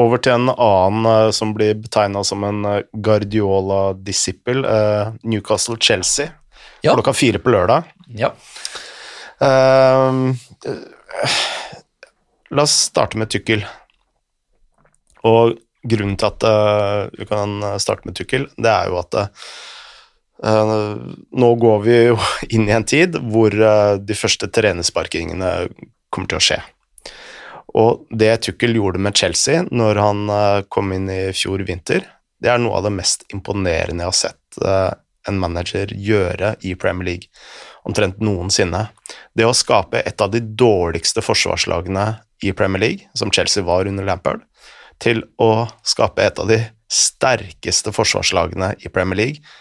[0.01, 6.33] Over til en annen eh, som blir betegna som en eh, Guardiola-disippel, eh, Newcastle-Chelsea,
[6.83, 6.95] Ja.
[6.95, 7.85] klokka fire på lørdag.
[8.09, 8.33] ja.
[9.41, 10.35] Eh,
[12.51, 13.65] la oss starte med Tykkel.
[15.25, 21.01] Og grunnen til at uh, vi kan starte med Tykkel, det er jo at uh,
[21.33, 22.19] nå går vi jo
[22.55, 25.51] inn i en tid hvor de første trenersparkingene
[26.15, 26.61] kommer til å skje.
[27.75, 32.07] Og det Tuchel gjorde med Chelsea når han eh, kom inn i fjor vinter,
[32.43, 34.93] det er noe av det mest imponerende jeg har sett eh,
[35.29, 37.31] en manager gjøre i Premier League
[37.89, 38.87] omtrent noensinne.
[39.37, 42.07] Det å skape et av de dårligste forsvarslagene
[42.45, 44.45] i Premier League, som Chelsea var under Lampard,
[45.03, 46.61] til å skape et av de
[46.93, 49.55] sterkeste forsvarslagene i Premier League,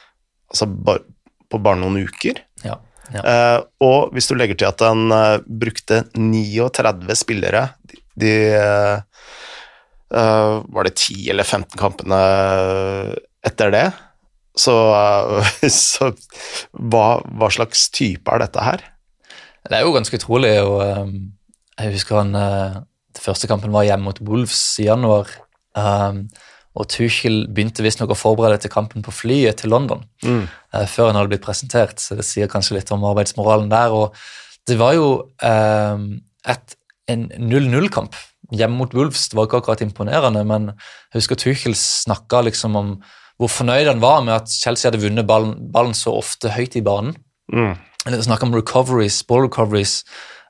[0.51, 2.43] altså på bare noen uker.
[2.67, 2.77] ja.
[3.15, 3.23] ja.
[3.23, 5.11] Eh, og hvis du legger til at han
[5.47, 7.65] brukte 39 spillere
[8.19, 8.97] de, eh,
[10.13, 12.19] eh, Var det 10 eller 15 kampene
[13.45, 13.85] etter det?
[14.59, 16.11] Så, eh, så
[16.77, 18.83] hva, hva slags type er dette her?
[19.63, 20.57] Det er jo ganske utrolig.
[20.61, 21.13] og um,
[21.79, 25.29] Jeg husker han Den første kampen var hjemme mot Wolves i januar.
[25.73, 26.25] Um,
[26.75, 30.47] og Tuchel begynte visstnok å forberede til kampen på flyet til London Mm.
[30.73, 33.93] uh, før han hadde blitt presentert, så det sier kanskje litt om arbeidsmoralen der.
[33.93, 34.15] Og
[34.67, 35.07] det var jo
[35.45, 36.07] um,
[36.49, 36.75] et,
[37.11, 38.15] en 0-0-kamp
[38.53, 39.27] hjemme mot Wolves.
[39.29, 42.95] Det var ikke akkurat imponerende, men jeg husker Tuchel snakka liksom om
[43.41, 46.83] hvor fornøyd han var med at Chelsea hadde vunnet ballen, ballen så ofte høyt i
[46.85, 47.15] banen.
[47.51, 47.73] Mm.
[48.03, 50.01] Snakka om recoveries, ball recoveries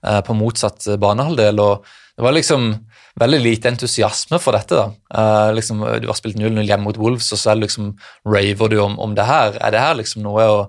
[0.06, 1.62] eh, på motsatt banehalvdel.
[1.64, 1.88] og
[2.18, 2.74] Det var liksom
[3.22, 4.76] veldig lite entusiasme for dette.
[4.76, 4.92] da.
[5.14, 7.94] Eh, liksom, du har spilt 0-0 hjemme mot Wolves, og så er det liksom,
[8.26, 9.58] raver du om, om det her.
[9.62, 10.60] Er det her liksom noe å,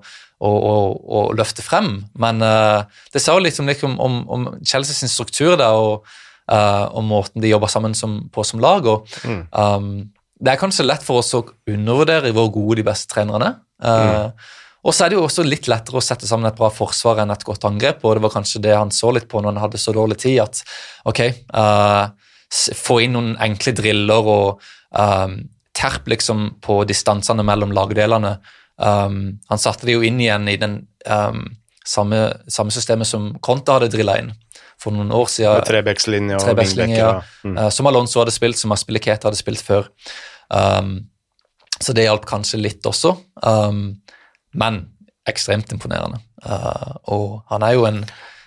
[0.40, 1.96] å, å, å løfte frem?
[2.20, 6.08] Men uh, det sa jo litt om, liksom, om, om Chelsea sin struktur der, og,
[6.50, 8.86] uh, og måten de jobber sammen som, på som lag.
[8.86, 9.46] og Mm.
[9.52, 13.60] um, Det er kanskje lett for oss å undervurdere hvor gode de beste trenerne er.
[13.84, 14.30] Mm.
[14.86, 17.32] og så er det jo også litt lettere å sette sammen et bra forsvar enn
[17.34, 19.80] et godt angrep, og det var kanskje det han så litt på når han hadde
[19.82, 20.62] så dårlig tid, at
[21.10, 21.20] ok,
[21.52, 22.06] uh,
[22.54, 24.62] få inn noen enkle driller og
[24.94, 25.36] um,
[25.74, 28.36] terp liksom på distansene mellom lagdelene.
[28.76, 31.44] Um, han satte det jo inn igjen i den um,
[31.86, 34.32] samme, samme systemet som Conte hadde drilla inn
[34.80, 35.60] for noen år siden.
[35.60, 36.96] Med Trebekslinje og vingbekker.
[36.98, 37.12] ja.
[37.44, 37.58] Mm.
[37.58, 39.90] Uh, som Alonso hadde spilt, som Aspiliket hadde spilt før.
[40.50, 41.06] Um,
[41.80, 43.14] så det hjalp kanskje litt også.
[43.42, 43.86] Um,
[44.54, 44.84] men
[45.28, 46.20] ekstremt imponerende.
[46.44, 48.04] Uh, og han er jo en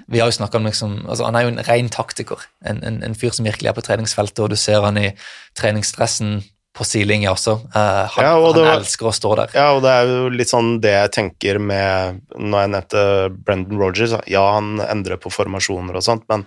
[0.07, 2.39] vi har jo om liksom, altså Han er jo en ren taktiker.
[2.65, 5.09] En, en, en fyr som virkelig er på treningsfeltet, og du ser han i
[5.55, 6.43] treningsdressen
[6.77, 7.55] på sidelinja også.
[7.73, 9.53] Uh, han, Ja, og han var- elsker å stå der.
[9.57, 13.03] Ja, og det er jo litt sånn det jeg tenker med Når jeg nevnte
[13.43, 16.45] Brendan Rogers Ja, han endrer på formasjoner og sånt, men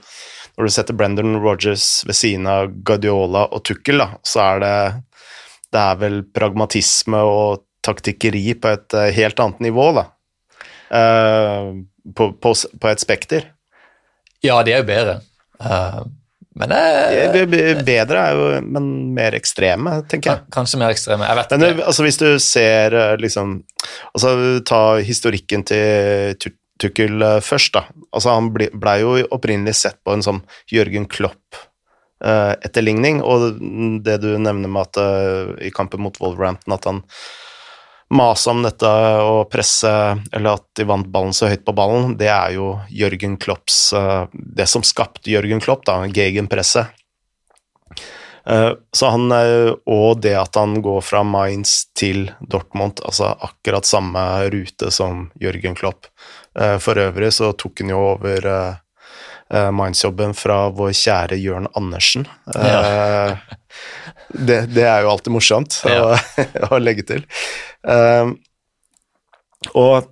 [0.59, 5.03] når du setter Brendan Rogers ved siden av Guardiola og Tukkel, da, så er det
[5.73, 10.03] Det er vel pragmatisme og taktikkeri på et eh, helt annet nivå, da.
[10.90, 11.81] Uh,
[12.12, 13.47] på, på, på et spekter.
[14.43, 15.14] Ja, de er jo bedre.
[15.62, 16.03] Uh,
[16.57, 16.79] men det
[17.43, 20.39] Eh, b- Bedre er jo, men mer ekstreme, tenker jeg.
[20.53, 21.25] Kanskje mer ekstreme.
[21.29, 21.85] Jeg vet ikke.
[21.87, 23.61] altså, hvis du ser eh, liksom
[24.15, 24.35] Altså,
[24.67, 26.35] ta historikken til
[26.81, 27.85] Tukkel eh, først, da.
[28.13, 33.59] Altså, han ble, ble jo opprinnelig sett på en sånn Jørgen Klopp-etterligning, og
[34.05, 34.97] det du nevner med at
[35.65, 37.03] i kampen mot Wolverhampton at han
[38.11, 38.90] masa om dette
[39.23, 39.90] og presse,
[40.35, 44.25] eller at de vant ballen så høyt på ballen, det er jo Jørgen Klopps eh,
[44.33, 46.90] Det som skapte Jørgen Klopp, da, gegenpresset.
[48.51, 53.87] Eh, Så han, eh, og det at han går fra Mainz til Dortmund, altså akkurat
[53.87, 56.11] samme rute som Jørgen Klopp.
[56.83, 58.46] For øvrig så tok han jo over
[59.70, 62.27] Mainz-jobben fra vår kjære Jørn Andersen.
[62.57, 63.37] Eh,
[64.30, 66.14] Det, det er jo alltid morsomt å,
[66.70, 67.26] å legge til.
[67.87, 68.33] Eh,
[69.76, 70.06] Og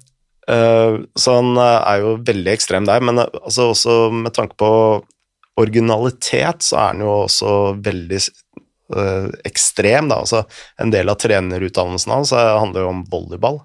[0.50, 4.58] uh, så han eh, er jo veldig ekstrem der, men eh, altså også med tanke
[4.60, 4.70] på
[5.58, 8.20] originalitet, så er han jo også veldig
[8.94, 10.20] uh, ekstrem, da.
[10.22, 10.44] Altså,
[10.78, 13.58] en del av trenerutdannelsen hans handler jo om volleyball.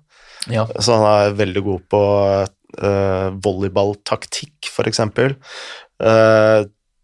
[0.50, 0.66] Ja.
[0.80, 2.02] Så han er veldig god på
[2.42, 5.38] uh, volleyballtaktikk, for eksempel.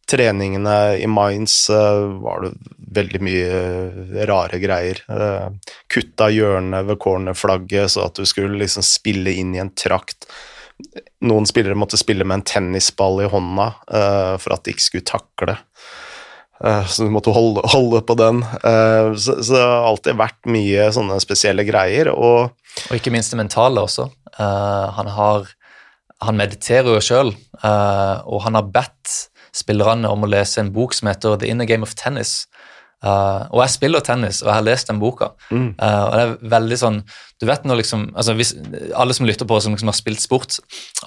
[0.09, 2.53] Eh, treningene i Mainz eh, var det
[2.99, 5.03] veldig mye eh, rare greier.
[5.09, 5.53] Uh,
[5.87, 10.27] kutta hjørnet ved cornerflagget så at du skulle liksom spille inn i en trakt.
[11.21, 15.09] Noen spillere måtte spille med en tennisball i hånda eh, for at de ikke skulle
[15.09, 15.57] takle.
[16.63, 18.41] Eh, så du måtte holde, holde på den.
[18.43, 22.11] Eh, så, så det har alltid vært mye sånne spesielle greier.
[22.15, 22.49] Og
[22.89, 24.09] Og ikke minst det mentale også.
[24.37, 25.55] Eh, han har
[26.19, 27.29] Han mediterer jo sjøl,
[27.63, 31.85] og han har bedt spillerne om å lese en bok som heter The Inner Game
[31.85, 32.43] of Tennis.
[32.99, 35.29] Uh, og jeg spiller tennis, og jeg har lest den boka.
[35.55, 35.69] Mm.
[35.79, 36.97] Uh, og det er veldig sånn
[37.39, 38.49] Du vet når liksom altså hvis,
[38.91, 40.57] Alle som lytter på, som liksom har spilt sport,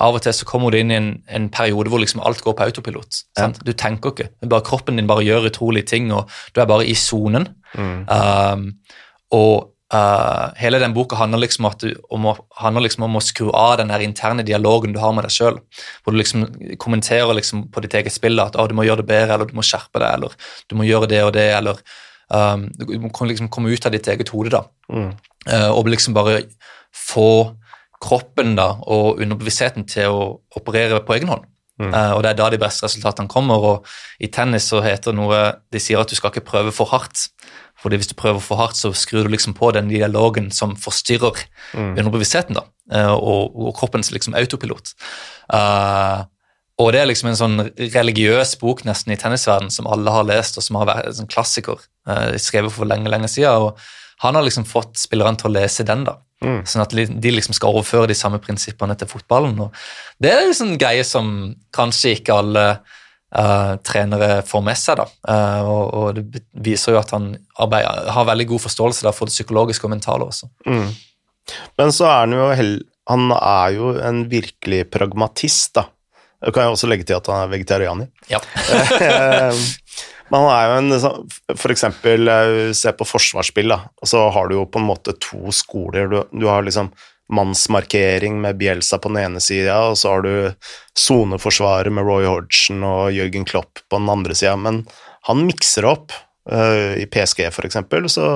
[0.01, 2.57] av og til så kommer du inn i en, en periode hvor liksom alt går
[2.57, 3.21] på autopilot.
[3.37, 3.61] sant?
[3.61, 4.31] Du tenker ikke.
[4.49, 7.51] Bare Kroppen din bare gjør utrolige ting, og du er bare i sonen.
[7.77, 8.09] Mm.
[8.09, 8.97] Uh,
[9.37, 13.25] og uh, hele den boka handler liksom, at du, om, å, handler liksom om å
[13.25, 15.61] skru av den her interne dialogen du har med deg sjøl.
[16.03, 16.47] Hvor du liksom
[16.83, 19.57] kommenterer liksom på ditt eget spill at oh, du må gjøre det bedre, eller du
[19.59, 20.37] må skjerpe deg, eller
[20.71, 21.81] du må gjøre det og det, eller
[22.29, 24.65] um, Du må liksom komme ut av ditt eget hode, da.
[24.93, 25.13] Mm.
[25.49, 26.45] Uh, og liksom bare
[26.93, 27.53] få
[28.03, 30.23] kroppen da, og underbevisstheten til å
[30.59, 31.47] operere på egen hånd.
[31.83, 31.91] Mm.
[31.91, 33.65] Uh, og det er da de beste resultatene kommer.
[33.71, 33.87] og
[34.23, 35.43] I tennis så heter det noe
[35.73, 37.29] De sier at du skal ikke prøve for hardt.
[37.83, 41.41] fordi hvis du prøver for hardt, så skrur du liksom på den dialogen som forstyrrer
[41.75, 41.97] Mm.
[41.99, 42.63] underbevisstheten, da,
[42.95, 44.93] uh, og, og kroppens liksom autopilot.
[45.53, 46.23] Uh,
[46.79, 50.59] og det er liksom en sånn religiøs bok nesten i tennisverden som alle har lest,
[50.59, 51.81] og som har vært en sånn klassiker
[52.39, 53.51] skrevet for lenge, lenge siden.
[53.51, 53.79] og
[54.23, 56.17] han har liksom fått spillerne til å lese den, da.
[56.43, 56.63] Mm.
[56.69, 59.59] Sånn at de liksom skal overføre de samme prinsippene til fotballen.
[59.67, 59.77] og
[60.21, 61.31] Det er liksom en greie som
[61.75, 65.03] kanskje ikke alle uh, trenere får med seg.
[65.03, 69.15] da, uh, og, og, det viser jo at han arbeider, har veldig god forståelse da,
[69.17, 70.51] for det psykologiske og mentale også.
[70.67, 70.89] Mm.
[71.81, 72.49] Men så er han jo
[73.11, 75.89] han er jo en virkelig pragmatist, da.
[76.43, 78.11] Jeg kan jo også legge til at han er vegetarianer.
[78.31, 78.41] Ja.
[80.33, 82.31] Men han er jo en sånn, For eksempel,
[82.75, 83.83] se på forsvarsspill, da.
[84.09, 86.09] Så har du jo på en måte to skoler.
[86.09, 86.91] Du, du har liksom
[87.33, 90.33] mannsmarkering med Bielsa på den ene sida, og så har du
[90.99, 94.57] soneforsvaret med Roy Hodgson og Jørgen Klopp på den andre sida.
[94.61, 94.83] Men
[95.29, 96.13] han mikser opp.
[96.51, 98.27] Uh, I PSG, for eksempel, så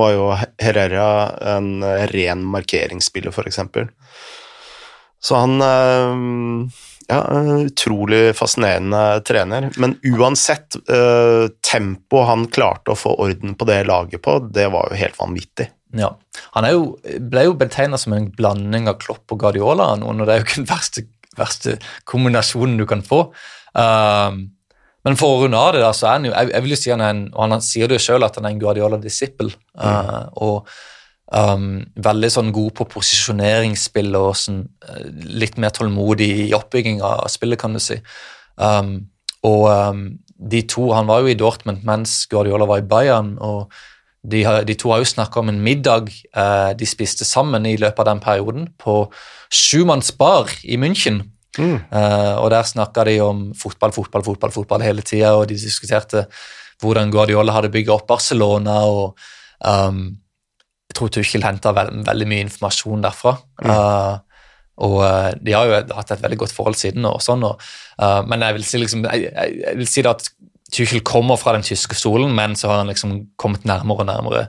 [0.00, 1.06] var jo Herrera
[1.56, 3.86] en ren markeringsspiller, for eksempel.
[5.22, 5.60] Så han
[7.10, 7.20] ja,
[7.66, 9.70] utrolig fascinerende trener.
[9.76, 14.90] Men uansett, eh, tempoet han klarte å få orden på det laget på, det var
[14.90, 15.66] jo helt vanvittig.
[15.98, 16.12] Ja.
[16.54, 20.40] Han jo, ble jo betegna som en blanding av Klopp og Guardiola, og det er
[20.40, 21.04] jo ikke den verste,
[21.38, 21.76] verste
[22.08, 23.24] kombinasjonen du kan få.
[23.74, 24.44] Um,
[25.06, 26.78] men for å runde av det, da, så er han jo jeg, jeg vil jo
[26.78, 29.50] si han er en, og han sier det jo selv at han er en Guardiola-disippel.
[29.74, 30.32] Uh, mm.
[30.46, 30.70] og
[31.30, 35.04] um, veldig sånn god på posisjoneringsspill og sånn, uh,
[35.40, 38.00] litt mer tålmodig i oppbygging av spillet, kan du si.
[38.56, 39.10] Um,
[39.46, 40.02] og um,
[40.40, 43.36] de to, Han var jo i Dortmund mens Guardiola var i Bayern.
[43.40, 43.72] og
[44.22, 48.02] de, de, to har jo snakka om en middag eh, de spiste sammen i løpet
[48.02, 49.06] av den perioden, på
[49.48, 51.22] Schumanns bar i München.
[51.56, 51.78] Mm.
[51.90, 56.26] Eh, og Der snakka de om fotball, fotball, fotball fotball hele tida, og de diskuterte
[56.80, 58.82] hvordan Guardiola hadde bygga opp Barcelona.
[58.84, 59.16] og
[59.64, 60.18] um,
[60.90, 63.36] Jeg tror Tuchel henter veld, veldig mye informasjon derfra.
[63.62, 63.70] Mm.
[63.70, 64.46] Uh,
[64.80, 67.06] og uh, de har jo hatt et veldig godt forhold siden.
[67.06, 67.62] og sånn, og,
[68.02, 70.26] uh, Men jeg vil si liksom, jeg, jeg vil si at
[70.70, 74.44] Tuchel kommer fra den tyske stolen, men så har han liksom kommet nærmere og nærmere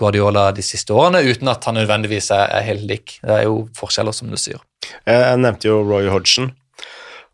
[0.00, 3.18] Guardiola de siste årene, uten at han nødvendigvis er, er helt lik.
[3.22, 4.62] Det er jo forskjeller, som du sier.
[5.06, 6.50] Jeg nevnte jo Roy Hodgson,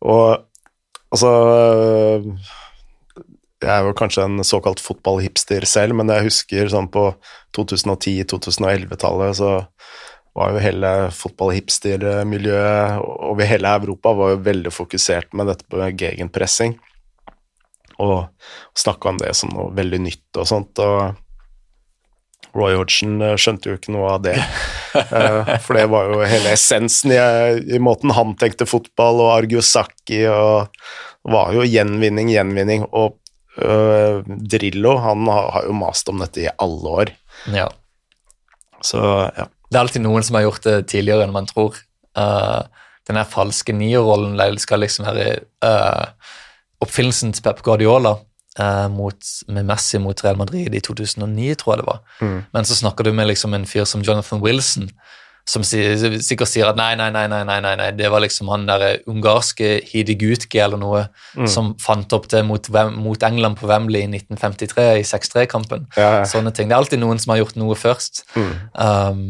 [0.05, 0.43] og
[1.15, 1.31] altså
[3.65, 7.09] Jeg er jo kanskje en såkalt fotballhipster selv, men jeg husker sånn på
[7.57, 9.53] 2010-2011-tallet så
[10.37, 16.77] var jo hele fotballhipstermiljøet over hele Europa var jo veldig fokusert med dette på gegenpressing
[18.03, 18.27] og
[18.77, 20.83] snakka om det som noe veldig nytt og sånt.
[20.85, 21.17] og
[22.57, 24.39] Roy Hodgson eh, skjønte jo ikke noe av det.
[24.97, 27.19] Eh, for det var jo hele essensen i,
[27.77, 30.71] i måten han tenkte fotball, og Argiosaki og
[31.29, 32.87] var jo gjenvinning, gjenvinning.
[32.97, 33.19] Og
[33.61, 37.13] uh, Drillo, han har, har, jo mast om dette i alle år.
[37.55, 37.69] Ja.
[38.85, 39.01] Så,
[39.37, 39.49] ja.
[39.67, 41.79] Det er alltid noen som har gjort det tidligere enn man tror.
[42.17, 42.65] Uh,
[43.07, 46.07] den falske nierrollen skal liksom være uh,
[46.83, 48.17] oppfinnelsen til Pep Guardiola
[48.59, 52.01] uh, mot, med Messi mot Real Madrid i 2009, tror jeg det var.
[52.21, 52.39] Mm.
[52.53, 54.91] Men så snakker du med liksom en fyr som Jonathan Wilson,
[55.47, 58.99] som sikkert sier at nei, nei, nei, nei, nei, nei, det var liksom han der
[59.07, 61.05] ungarske Hidigutke eller noe
[61.39, 61.47] mm.
[61.51, 65.87] som fant opp det mot, mot, England på Wembley i 1953, i 6-3-kampen.
[65.95, 66.25] Ja, ja.
[66.27, 66.67] Sånne ting.
[66.67, 68.25] Det er alltid noen som har gjort noe først.
[68.35, 68.51] Mm.
[68.75, 69.23] Um,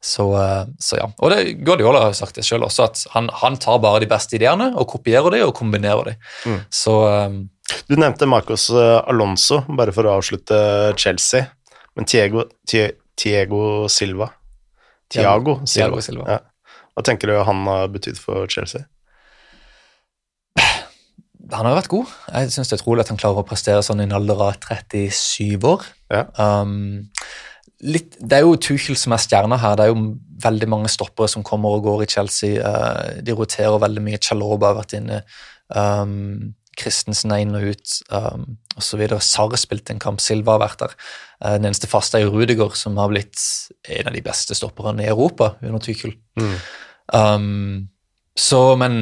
[0.00, 1.10] så, eh, så, ja.
[1.18, 4.38] Og det, Guardiola har sagt det sjøl også, at han, han, tar bare de beste
[4.38, 6.16] ideene og kopierer de og kombinerer de.
[6.48, 6.58] Mm.
[6.80, 7.38] Så um,
[7.90, 10.56] Du nevnte Marcos eh, Alonso, bare for å avslutte
[10.96, 11.44] Chelsea.
[11.98, 14.30] Men Tiego, Tiego Silva
[15.12, 16.02] Tiago Silva.
[16.04, 16.36] Silva.
[16.36, 16.76] Ja.
[16.94, 18.84] Hva tenker du han har betydd for Chelsea?
[21.48, 22.10] Han har vært god.
[22.28, 24.58] Jeg syns det er utrolig at han klarer å prestere sånn i en alder av
[24.60, 25.86] 37 år.
[26.12, 26.26] Ja.
[26.36, 27.06] Um,
[27.80, 29.78] litt, det er jo Tuchel som er stjerna her.
[29.78, 30.10] Det er jo
[30.44, 32.60] veldig mange stoppere som kommer og går i Chelsea.
[32.60, 34.20] Uh, de roterer veldig mye.
[34.20, 35.22] Chaloba har vært inne.
[35.72, 38.44] Um, Christensen er inn og ut, um,
[38.78, 39.04] osv.
[39.24, 40.96] Sarre spilte en kamp, Silva har vært der.
[41.42, 43.38] Uh, den eneste faste er jo Rudiger, som har blitt
[43.88, 46.14] en av de beste stopperne i Europa under Tykul.
[46.40, 46.56] Mm.
[47.14, 47.88] Um,
[48.38, 48.98] så, men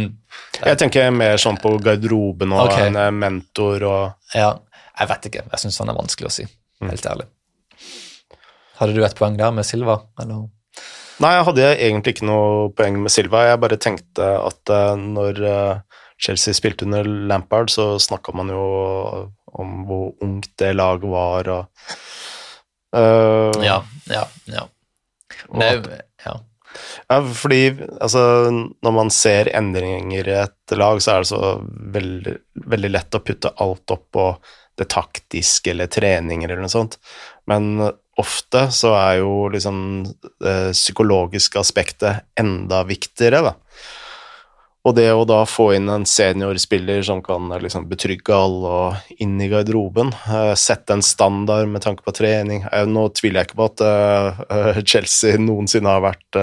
[0.63, 2.87] Jeg tenker mer sånn på garderoben og okay.
[2.89, 4.55] en eh, mentor og Ja,
[4.97, 5.43] jeg vet ikke.
[5.53, 6.47] Jeg syns han er vanskelig å si,
[6.81, 6.89] mm.
[6.89, 7.27] helt ærlig.
[8.79, 10.47] Hadde du et poeng der med Silva, eller?
[11.21, 13.47] Nei, jeg hadde egentlig ikke noe poeng med Silva.
[13.49, 15.41] Jeg bare tenkte at uh, når
[16.19, 18.63] Chelsea spilte under Lampard, så snakka man jo
[19.57, 21.65] om hvor ungt det laget var, og
[22.97, 24.67] uh, Ja, ja, ja.
[25.53, 25.71] Det,
[26.25, 26.35] ja.
[27.09, 27.21] ja.
[27.35, 27.61] Fordi
[28.01, 28.23] altså,
[28.83, 31.43] når man ser endringer i et lag, så er det så
[31.97, 32.37] veldig,
[32.73, 34.31] veldig lett å putte alt opp på
[34.77, 36.99] det taktiske eller treninger eller noe sånt.
[37.49, 37.79] Men
[38.21, 39.79] ofte så er jo liksom
[40.43, 43.55] det psykologiske aspektet enda viktigere, da.
[44.87, 49.35] Og det å da få inn en seniorspiller som kan liksom betrygge alle og inn
[49.43, 53.61] i garderoben, uh, sette en standard med tanke på trening uh, Nå tviler jeg ikke
[53.65, 56.41] på at Chelsea noensinne har vært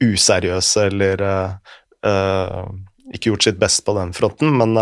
[0.00, 1.24] useriøse eller
[2.04, 4.78] ikke gjort sitt best på den fronten, men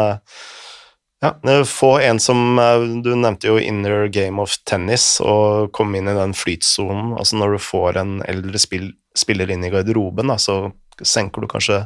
[1.23, 5.99] Ja, eh, Få en som eh, Du nevnte jo inner game of tennis, og komme
[6.01, 7.15] inn i den flytsonen.
[7.19, 11.49] Altså når du får en eldre spill, spiller inn i garderoben, da, så senker du
[11.51, 11.85] kanskje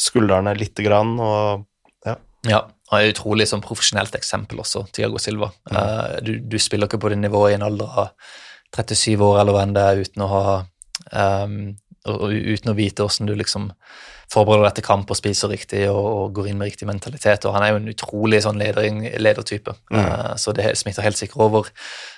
[0.00, 1.66] skuldrene lite grann, og
[2.06, 2.64] Ja, ja.
[2.90, 5.48] Han er et utrolig sånn profesjonelt eksempel også, Tiago Silva.
[5.72, 8.12] Eh, du, du spiller ikke på det nivået i en alder av
[8.76, 10.44] 37 år eller hva enn det er, uten å ha
[11.10, 11.56] um,
[12.06, 13.70] og, og uten å vite hvordan du liksom
[14.32, 17.46] forbereder deg til kamp og spiser riktig og, og går inn med riktig mentalitet.
[17.46, 18.88] Og han er jo en utrolig sånn leder,
[19.22, 21.70] ledertype, eh, så det smitter helt sikkert over.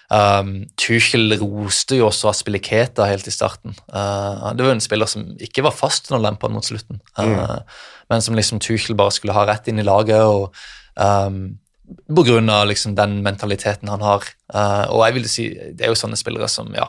[0.09, 3.77] Um, Tuchel roste jo også Aspiliketa helt i starten.
[3.93, 7.61] Uh, det var en spiller som ikke var fast under Lampard mot slutten, uh,
[8.09, 10.25] men som liksom Tuchel bare skulle ha rett inn i laget.
[10.25, 10.55] og
[10.97, 14.25] um, på grunn av liksom den mentaliteten han har.
[14.53, 16.89] Uh, og jeg vil si, det er jo sånne spillere som ja,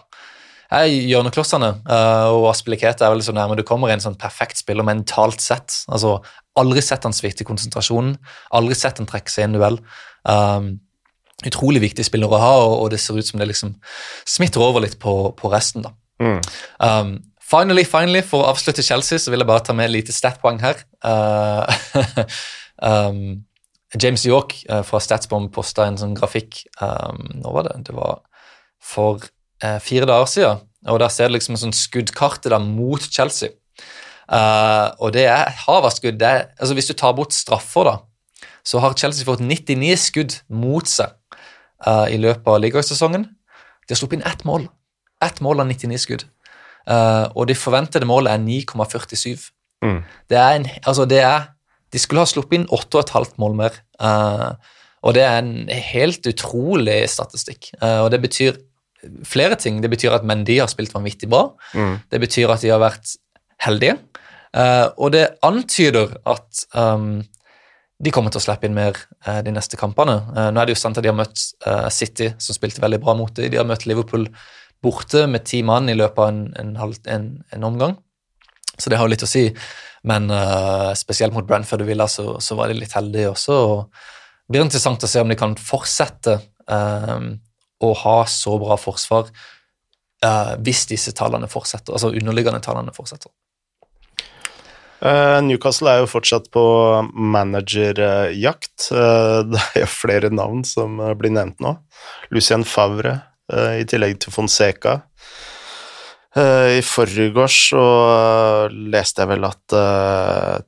[0.74, 1.72] er hjørneklossene.
[1.88, 5.84] Uh, og Aspiliketa er vel så nærme du kommer en sånn perfekt spiller mentalt sett.
[5.90, 6.20] altså
[6.60, 8.18] Aldri sett han svikte konsentrasjonen,
[8.58, 9.80] aldri sett han trekke seg i en duell.
[10.28, 10.70] Um,
[11.48, 13.78] utrolig viktig spiller å ha, og, og, det ser ut som det liksom
[14.28, 15.86] smitter over litt på, på resten.
[15.86, 15.94] da.
[16.20, 16.40] mm.
[16.84, 20.16] Um, finally, finally, For å avslutte Chelsea så vil jeg bare ta med et lite
[20.16, 20.84] statpoeng her.
[21.06, 22.26] Uh,
[22.90, 23.46] um,
[23.96, 27.80] James York uh, fra Statsbomb posta en sånn grafikk um, Nå var det?
[27.88, 28.20] Det var
[28.78, 29.24] for
[29.64, 30.66] uh, fire dager siden.
[30.88, 33.52] Og Der ser du liksom en sånn skuddkarte da mot Chelsea.
[34.30, 36.20] Uh, og det er et skudd.
[36.20, 37.96] Det er, altså Hvis du tar bort straffer, da,
[38.64, 41.10] så har Chelsea fått 99 skudd mot seg
[41.88, 43.26] uh, i løpet av ligasesongen.
[43.26, 44.68] De har sluppet inn ett mål.
[45.26, 46.28] Ett mål av 99 skudd.
[46.86, 49.50] Uh, og det forventede målet er 9,47.
[49.84, 50.04] Mm.
[50.30, 51.56] Det er en Altså, det er
[51.92, 53.78] De skulle ha sluppet inn 8,5 mål mer.
[55.02, 57.72] Og det er en helt utrolig statistikk.
[57.82, 58.60] Og det betyr
[59.28, 59.82] flere ting.
[59.84, 61.48] Det betyr at Mendy har spilt vanvittig bra.
[61.74, 61.98] Mm.
[62.12, 63.16] Det betyr at de har vært
[63.64, 63.98] heldige.
[64.98, 67.20] og det antyder at um,
[68.00, 68.96] de kommer til å slippe inn mer
[69.28, 70.16] uh, de neste kampene.
[70.32, 73.02] Uh, nå er det jo sant at de har møtt uh, City, som spilte veldig
[73.04, 73.50] bra mot dem.
[73.52, 74.30] De har møtt Liverpool
[74.84, 77.98] borte med ti mann i løpet av en, en, halv, en, en omgang,
[78.80, 79.50] så det har jo litt å si.
[80.08, 80.32] Men
[80.96, 83.58] spesielt mot Brentford og Villa så, så, var de litt heldige også.
[83.60, 86.38] og Det blir interessant å se om de kan fortsette
[87.80, 89.32] å ha så bra forsvar
[90.60, 93.32] hvis disse tallene fortsetter, altså underliggende tallene fortsetter.
[95.00, 96.62] Uh, Newcastle er jo fortsatt på
[97.16, 98.90] managerjakt.
[98.92, 101.78] Uh, det er jo flere navn som uh, blir nevnt nå.
[102.36, 105.00] Lucien Favre i tillegg til Fonseca.
[106.38, 107.86] I forgårs så
[108.70, 109.74] leste jeg vel at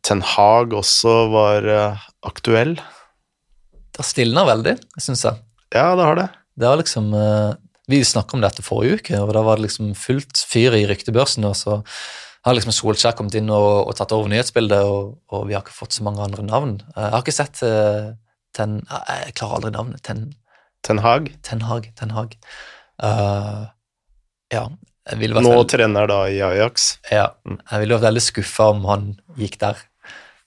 [0.01, 1.67] Ten Hag også var
[2.25, 2.73] aktuell.
[3.93, 5.37] Det stilna veldig, syns jeg.
[5.77, 6.25] Ja, det har det.
[6.59, 7.13] Det var liksom
[7.89, 11.43] Vi snakka om dette forrige uke, og da var det liksom fullt fyr i ryktebørsen.
[11.47, 11.81] og så
[12.45, 15.77] har liksom Solskjær kommet inn og, og tatt over nyhetsbildet, og, og, vi har ikke
[15.77, 16.77] fått så mange andre navn.
[16.95, 18.13] Jeg har ikke sett uh,
[18.55, 20.01] Ten Jeg klarer aldri navnet.
[20.03, 20.25] Ten,
[20.83, 21.29] ten Hag.
[21.47, 21.91] Ten Hag.
[21.99, 22.33] Ten Hag.
[23.01, 23.69] Uh,
[24.51, 24.65] ja.
[25.11, 26.95] Nå veldig, trener da i Ajax.
[27.09, 27.31] Ja.
[27.47, 29.07] Jeg ville vært veldig skuffa om han
[29.39, 29.79] gikk der.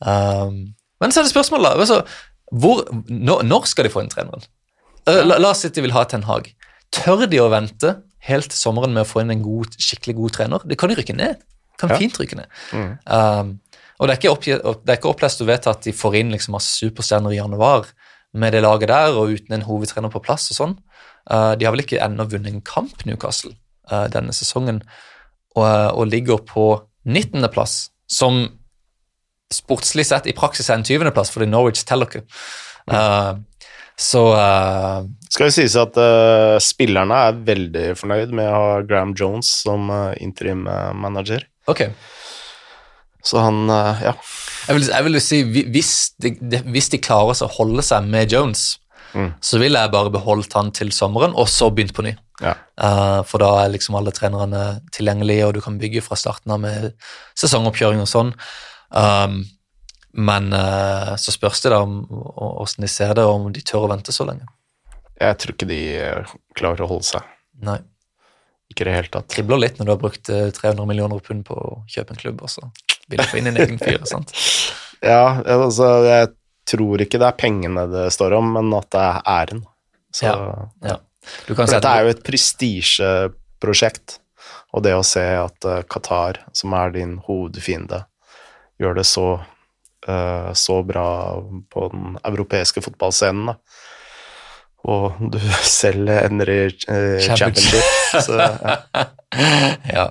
[0.05, 1.80] Um, men så er det spørsmålet.
[1.80, 2.02] Altså,
[2.52, 4.44] hvor, når, når, skal de få inn treneren?
[5.09, 6.48] Uh, la, la, oss si at de vil ha Ten Hag.
[6.94, 10.36] Tør de å vente helt til sommeren med å få inn en god, skikkelig god
[10.38, 10.64] trener?
[10.64, 11.42] Det kan de rykke ned.
[11.80, 11.98] Kan Ja.
[12.00, 12.48] fint rykke ned.
[12.72, 12.92] Mm.
[13.05, 13.61] Um,
[13.98, 14.59] og det er ikke,
[14.96, 17.86] ikke opplest å vedta at de får inn liksom masse superstjerner i januar
[18.34, 20.74] med det laget der, og uten en hovedtrener på plass og sånn.
[21.30, 23.55] Uh, de har vel ikke ennå vunnet en kamp, Newcastle,
[23.90, 24.82] uh, denne sesongen,
[25.55, 26.66] og, og ligger på
[27.07, 28.42] 19.-plass, som
[29.55, 32.24] sportslig sett i praksis er en 20.-plass, fordi Norwich teller ikke.
[32.90, 33.38] Uh,
[34.01, 39.14] så uh, Skal jo sies at uh, spillerne er veldig fornøyd med å ha Graham
[39.18, 40.64] Jones som uh, interim
[40.99, 41.47] manager.
[41.70, 41.92] Okay.
[43.24, 44.14] Så han Ja.
[44.64, 45.38] Jeg vil, jeg vil si,
[45.72, 48.78] hvis de, de, hvis de klarer å holde seg med Jones,
[49.14, 49.28] Mm.
[49.38, 52.16] så ville jeg bare beholdt han til sommeren, og så begynt på ny.
[52.42, 52.55] ja.
[53.22, 56.88] For da er liksom alle trenerne tilgjengelige, og du kan bygge fra starten av med
[57.38, 58.32] sesongoppkjøring og sånn.
[58.90, 59.45] Um,
[60.14, 62.02] men uh, så spørs det da om
[62.62, 64.46] åssen de ser det, og om de tør å vente så lenge.
[65.20, 67.26] Jeg tror ikke de eh, klarer å holde seg.
[67.62, 67.78] Nei.
[68.72, 69.28] Ikke i det hele tatt.
[69.30, 72.42] Kribler litt når du har brukt eh, 300 millioner pund på å kjøpe en klubb,
[72.42, 72.66] og så
[73.06, 74.00] vil du få inn en egen fyr.
[74.10, 74.34] sant?
[75.04, 76.32] Ja, altså, jeg
[76.70, 79.64] tror ikke det er pengene det står om, men at det er æren.
[80.14, 80.34] Så,
[80.84, 80.98] Ja.
[81.46, 84.18] Du kan For dette er jo et prestisjeprosjekt,
[84.76, 88.02] og det å se at eh, Qatar, som er din hovedfiende,
[88.82, 89.53] gjør det så, eh,
[90.55, 91.09] så bra
[91.72, 93.59] på den europeiske fotballscenen, da.
[94.84, 95.38] Og du
[95.80, 97.80] selv ender i eh, Championship.
[97.80, 98.24] championship.
[98.26, 99.05] Så, ja.
[99.96, 100.07] ja.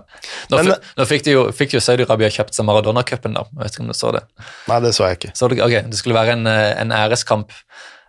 [0.50, 3.46] Nå, Men- fikk, nå fikk, de jo, fikk jo Saudi-Arabia kjøpt seg Maradona-cupen, da.
[3.52, 4.24] Jeg vet ikke om du så det.
[4.72, 5.34] Nei, det så jeg ikke.
[5.38, 7.54] Så det, ok, det skulle være en, eh, en æreskamp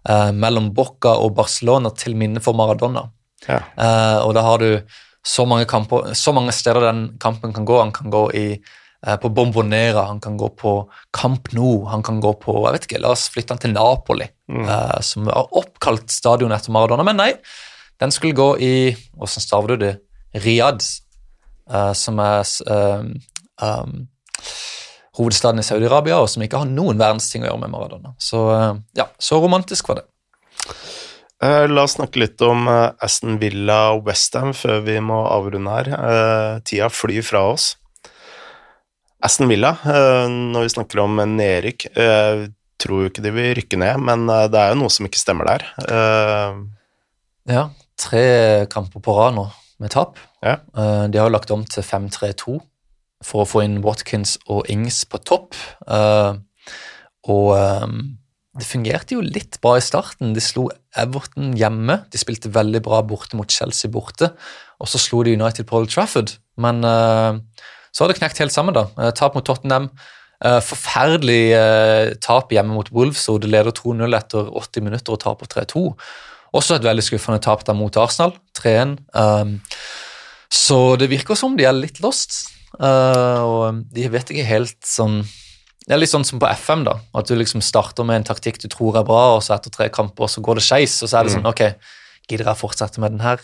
[0.09, 3.11] uh, mellom Boca og Barcelona til minne for Maradona.
[3.45, 3.61] Ja.
[3.77, 4.71] Uh, og da har du
[5.25, 7.79] så mange, kamper, så mange steder den kampen kan gå.
[7.81, 8.73] Han kan gå i, eh,
[9.21, 10.75] på Bombonera, han kan gå på
[11.13, 14.27] Camp Nou, han kan gå på jeg vet ikke, La oss flytte han til Napoli,
[14.49, 17.05] eh, som har oppkalt stadionet etter Maradona.
[17.07, 17.31] Men nei,
[18.01, 18.75] den skulle gå i
[19.13, 19.95] Hvordan staver du det?
[20.45, 20.89] Riyadh,
[21.71, 23.13] eh, som er um,
[23.63, 24.01] um,
[25.19, 28.17] hovedstaden i Saudi-Arabia, og som ikke har noen verdens ting å gjøre med Maradona.
[28.19, 30.09] Så eh, ja, så romantisk var det.
[31.45, 35.79] Eh, La oss snakke litt om eh, Aston Villa og Westham før vi må avrunde
[35.79, 35.93] her.
[35.95, 37.75] Eh, Tida flyr fra oss.
[39.25, 42.47] Aston Villa, eh, når vi snakker om nedrykk eh,
[42.85, 45.21] Tror jo ikke de vil rykke ned, men eh, det er jo noe som ikke
[45.21, 45.65] stemmer der.
[47.49, 47.69] Ja,
[48.01, 48.25] tre
[48.73, 49.47] kamper på rad nå
[49.81, 50.19] med tap.
[50.45, 50.59] Ja.
[50.75, 52.57] De har jo lagt om til 5-3-2
[53.25, 55.57] for å få inn Watkins og Ings på topp.
[57.29, 57.49] Og
[58.55, 60.33] det fungerte jo litt bra i starten.
[60.37, 60.69] De slo
[61.01, 61.99] Everton hjemme.
[62.13, 64.31] De spilte veldig bra borte mot Chelsea borte.
[64.79, 66.37] Og så slo de United på Old Trafford.
[66.61, 67.41] Men eh,
[67.95, 68.89] så har det knekt helt sammen, da.
[68.99, 69.89] Eh, tap mot Tottenham.
[70.45, 75.23] Eh, forferdelig eh, tap hjemme mot Wolves, og det leder 2-0 etter 80 minutter og
[75.23, 75.85] taper 3-2.
[76.59, 78.99] Også et veldig skuffende tap der mot Arsenal, 3-1.
[79.15, 79.57] Um,
[80.55, 82.45] så det virker som de er litt lost.
[82.75, 85.21] Og de vet ikke helt sånn
[85.85, 86.97] Det er litt sånn som på FM, da.
[87.15, 89.87] At du liksom starter med en taktikk du tror er bra, og så etter tre
[89.95, 91.63] kamper så går det skeis, og så er det sånn Ok,
[92.31, 93.43] gidder jeg fortsette med den her?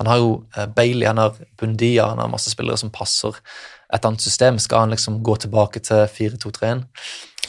[0.00, 0.30] Han har jo
[0.74, 3.38] Bailey, han har Bundia, han har masse spillere som passer
[3.92, 4.58] et annet system.
[4.62, 6.86] Skal han liksom gå tilbake til 4-2-3-1?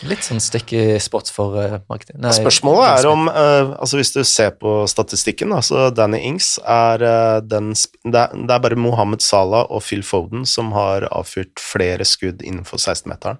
[0.09, 2.17] Litt sånn sticky spot for uh, markedet.
[2.19, 6.57] Nei, Spørsmålet er om uh, altså Hvis du ser på statistikken, da, så Danny Ings
[6.59, 11.07] er uh, den det, er, det er bare Mohammed Salah og Phil Foden som har
[11.13, 13.39] avfyrt flere skudd innenfor 16-meteren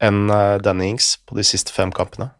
[0.00, 2.30] enn uh, Danny Ings på de siste fem kampene.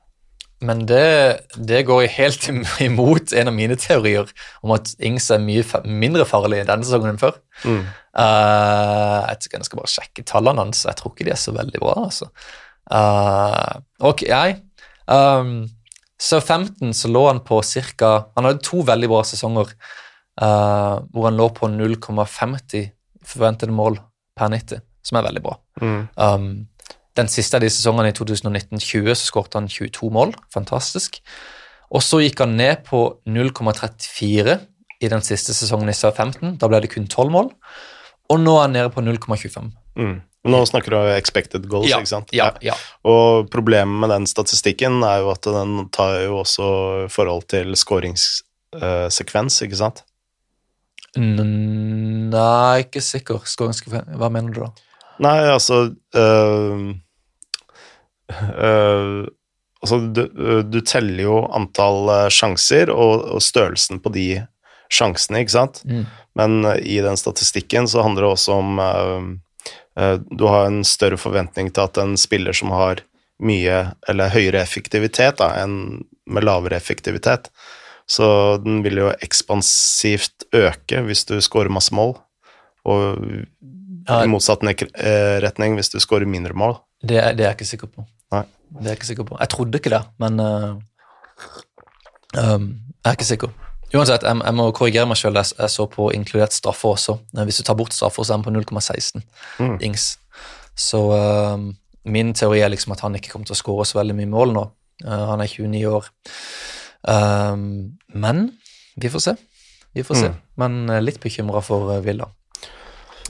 [0.60, 2.48] Men det, det går helt
[2.88, 4.28] imot en av mine teorier
[4.60, 7.38] om at Ings er mye fa mindre farlig denne sesongen enn før.
[7.64, 7.82] Mm.
[8.10, 10.84] Eh, jeg, skal bare sjekke tallene hans.
[10.88, 11.94] Jeg tror ikke de er så veldig bra.
[12.04, 12.30] altså.
[12.90, 14.56] Uh, ok, jeg
[15.06, 15.68] um,
[16.18, 18.10] Så 15 så lå han på ca.
[18.34, 19.70] Han hadde to veldig bra sesonger
[20.42, 22.90] uh, hvor han lå på 0,50
[23.22, 24.00] forventede mål
[24.34, 25.54] per 90, som er veldig bra.
[25.80, 26.08] Mm.
[26.16, 26.50] Um,
[27.16, 30.34] den siste av de sesongene i 2019-20 så skåret han 22 mål.
[30.54, 31.20] Fantastisk.
[31.90, 34.58] Og så gikk han ned på 0,34
[35.00, 36.56] i den siste sesongen i Sør 15.
[36.60, 37.50] Da ble det kun 12 mål.
[38.30, 39.70] Og nå er han nede på 0,25.
[39.98, 40.18] Mm.
[40.50, 42.30] Nå snakker du om expected goals, ikke sant?
[42.32, 42.76] Ja, ja.
[43.04, 46.68] Og problemet med den statistikken er jo at den tar jo også
[47.12, 50.04] forhold til skåringssekvens, ikke sant?
[51.18, 53.42] Nei, ikke sikker.
[53.50, 54.70] Skåringssekvens Hva mener du da?
[55.20, 55.82] Nei, altså
[56.16, 56.94] øh,
[58.30, 59.20] øh,
[59.80, 60.26] Altså, du,
[60.68, 64.26] du teller jo antall sjanser og, og størrelsen på de
[64.92, 65.80] sjansene, ikke sant?
[65.88, 66.02] Mm.
[66.40, 69.28] Men øh, i den statistikken så handler det også om øh,
[70.00, 73.04] øh, Du har en større forventning til at en spiller som har
[73.40, 73.76] mye
[74.08, 77.48] eller høyere effektivitet da, enn med lavere effektivitet.
[78.10, 78.26] Så
[78.64, 82.16] den vil jo ekspansivt øke hvis du scorer masse mål,
[82.84, 86.74] og i motsatt eh, retning hvis du scorer mindre mål.
[87.02, 88.04] det, er- det er jeg ikke sikker på.
[88.34, 88.42] Nei.
[88.70, 89.36] Det er jeg ikke sikker på.
[89.40, 90.76] Jeg trodde ikke det, men uh,
[92.38, 92.66] um,
[93.00, 93.50] jeg er ikke sikker.
[93.94, 95.34] Uansett, jeg, jeg må korrigere meg sjøl.
[95.40, 97.16] Jeg, jeg så på inkludert straffer også.
[97.36, 99.22] Eh, Hvis du tar bort straffer, så er han på 0,16
[99.58, 99.78] Mm.
[99.82, 100.12] ings.
[100.78, 101.58] Så uh,
[102.08, 104.52] min teori er liksom at han ikke kommer til å skåre så veldig mye mål
[104.56, 104.62] nå.
[105.04, 106.06] Uh, han er 29 år.
[107.08, 108.50] Um, men
[109.00, 109.34] vi får se.
[109.96, 110.28] Vi får se.
[110.30, 110.38] Mm.
[110.62, 112.28] Men uh, litt bekymra for uh, Villa.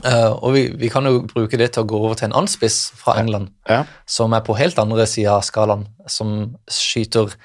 [0.05, 2.49] Uh, og vi, vi kan jo bruke det til å gå over til en annen
[2.49, 3.83] spiss fra England, Ja.
[4.09, 7.35] som er på helt andre sida av skalaen, som skyter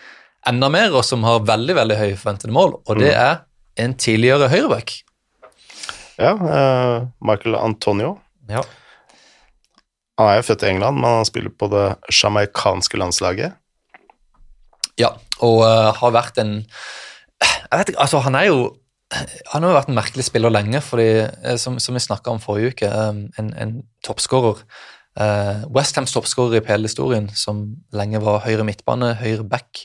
[0.48, 3.44] enda mer, og som har veldig veldig høye forventede mål, og det er
[3.82, 4.94] en tidligere høyreback.
[6.18, 8.16] ja uh, Michael Antonio.
[8.48, 8.62] Ja.
[10.16, 13.52] Han er jo født i England, men han spiller på det sjamaikanske landslaget.
[14.98, 15.12] ja,
[15.44, 16.64] og uh, har vært en
[17.44, 18.76] Jeg vet ikke, altså han er jo
[19.52, 22.40] han har jo vært en merkelig spiller lenge, fordi, eh, som, som vi snakka om
[22.42, 22.88] forrige uke,
[23.38, 24.64] en, en toppskårer.
[25.16, 27.62] Uh, Westhams toppskårer i PL-historien, som
[27.94, 29.84] lenge var høyre midtbane, høyre back.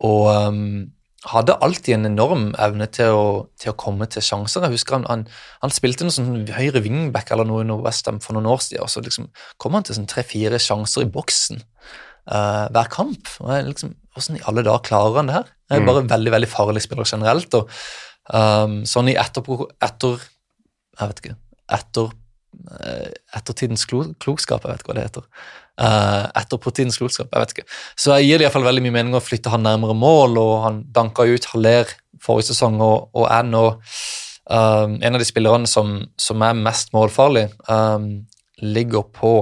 [0.00, 0.92] Og um,
[1.30, 3.26] hadde alltid en enorm evne til å,
[3.60, 4.64] til å komme til sjanser.
[4.66, 5.26] Jeg husker han, han,
[5.62, 8.90] han spilte noe sånn høyre wingback eller noe under Westham for noen år siden, og
[8.90, 9.28] så liksom
[9.62, 13.30] kom han til sånn tre-fire sjanser i boksen uh, hver kamp.
[13.42, 15.52] Og jeg liksom, Hvordan i alle dager klarer han det her?
[15.72, 17.54] Jeg er bare en veldig veldig farlig spiller generelt.
[17.56, 17.70] og
[18.28, 20.18] um, Sånn i etterpå, etter
[20.98, 21.36] Jeg vet ikke
[21.72, 22.10] Etter
[22.84, 25.24] eh, ettertidens klo, klokskap, jeg vet ikke hva det heter.
[25.80, 27.30] Uh, etter Putins klokskap.
[27.32, 27.68] Jeg vet ikke.
[27.96, 30.38] Så jeg gir det i hvert fall veldig mye mening å flytte han nærmere mål,
[30.40, 31.92] og han danka ut Haller
[32.22, 36.92] forrige sesong og, og er nå um, en av de spillerne som, som er mest
[36.96, 37.48] målfarlig.
[37.68, 38.26] Um,
[38.62, 39.32] ligger på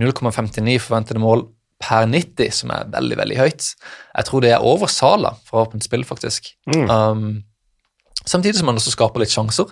[0.00, 1.46] 0,59 forventede mål
[1.82, 3.68] per 90, som er veldig veldig høyt.
[4.16, 6.54] Jeg tror det er over Sala for åpent spill, faktisk.
[6.72, 6.88] Mm.
[6.90, 9.70] Um, samtidig som han også skaper litt sjanser.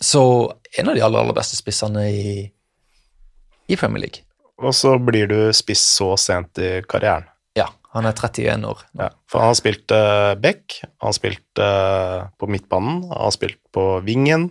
[0.00, 0.22] Så
[0.78, 2.32] en av de aller, aller beste spissene i,
[3.68, 4.24] i Premier League.
[4.60, 7.28] Og så blir du spiss så sent i karrieren.
[7.56, 8.82] Ja, han er 31 år.
[8.98, 13.34] Ja, for han har spilt uh, back, han har spilt uh, på midtbanen, han har
[13.34, 14.50] spilt på vingen,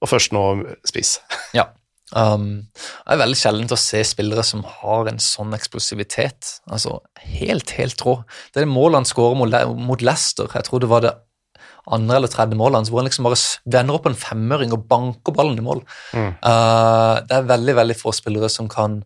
[0.00, 0.46] og først nå
[0.88, 1.18] spiss.
[1.56, 1.70] Ja.
[2.14, 6.60] Um, det er veldig sjeldent å se spillere som har en sånn eksplosivitet.
[6.70, 8.20] Altså, Helt, helt rå.
[8.54, 9.56] Det er det målet han skårer mot,
[9.88, 10.46] mot Leicester.
[10.54, 11.16] Jeg tror det var det
[11.94, 13.38] andre eller tredje målene, hvor han liksom bare
[13.76, 15.84] vender opp en femøring og banker ballen i mål.
[16.12, 16.32] Mm.
[16.42, 19.00] Uh, det er veldig, veldig få spillere som kan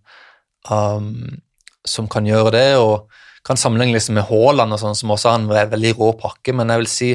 [0.71, 1.41] um,
[1.89, 3.11] som kan gjøre det, og
[3.47, 6.73] kan sammenligne liksom med Haaland, og sånn, som også har en veldig rå pakke, men
[6.73, 7.11] jeg vil si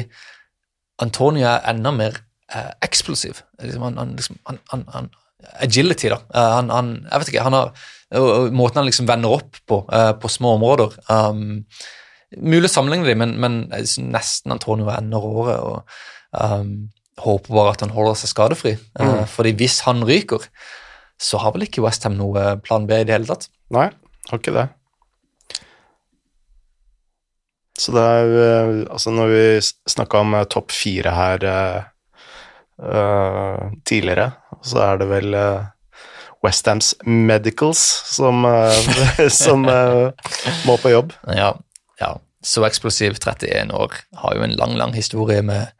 [1.02, 2.16] Antonio er enda mer
[2.52, 3.42] eh, eksplosiv.
[3.62, 5.10] Liksom, han, han, liksom, han, han,
[5.62, 6.18] Agility, da.
[6.32, 7.86] Eh, han, han, jeg vet ikke, han har
[8.54, 10.92] Måten han liksom vender opp på, eh, på små områder.
[11.10, 11.64] Um,
[12.36, 15.56] mulig å sammenligne dem, men, men jeg synes nesten Antonio er enda råere.
[15.62, 16.72] og um,
[17.16, 18.74] Håper bare at han holder seg skadefri.
[18.98, 19.04] Mm.
[19.06, 20.44] Uh, fordi hvis han ryker,
[21.16, 23.48] så har vel ikke Westham noe plan B i det hele tatt.
[23.72, 23.88] Nei,
[24.28, 24.66] har ikke det.
[27.76, 29.44] Så det er jo Altså, når vi
[29.92, 31.80] snakka om eh, topp fire her eh,
[32.82, 34.30] eh, tidligere,
[34.64, 35.66] så er det vel uh,
[36.44, 40.10] Westhams Medicals som, uh, som uh,
[40.66, 41.12] må på jobb.
[41.36, 41.52] Ja,
[42.00, 42.16] ja.
[42.46, 43.96] Så eksplosiv 31 år.
[44.22, 45.72] Har jo en lang, lang historie med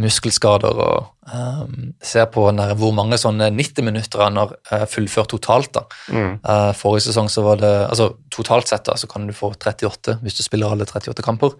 [0.00, 5.32] muskelskader og um, ser på der, hvor mange sånne 90 minutter han har uh, fullført
[5.34, 5.74] totalt.
[5.76, 5.84] da.
[6.08, 6.38] Mm.
[6.40, 10.20] Uh, forrige sesong så var det altså Totalt sett da, så kan du få 38
[10.22, 11.56] hvis du spiller alle 38 kamper.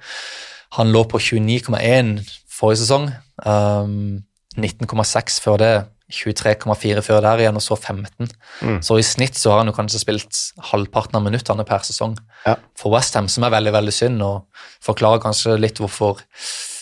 [0.78, 3.10] Han lå på 29,1 forrige sesong.
[3.44, 4.22] Um,
[4.56, 5.74] 19,6 før det.
[6.10, 8.28] 23,4 før der igjen, og så 15.
[8.62, 8.80] Mm.
[8.84, 10.40] Så i snitt så har han jo kanskje spilt
[10.70, 12.56] halvparten av minuttene per sesong Ja.
[12.78, 14.44] for Westham, som er veldig veldig synd, og
[14.82, 16.20] forklarer kanskje litt hvorfor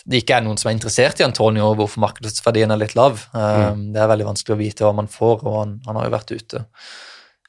[0.09, 3.27] det ikke er noen som er interessert i Antonio, og hvorfor markedsverdien er litt lav.
[3.35, 6.15] Um, Det er veldig vanskelig å vite hva man får, og han, han har jo
[6.17, 6.65] vært ute.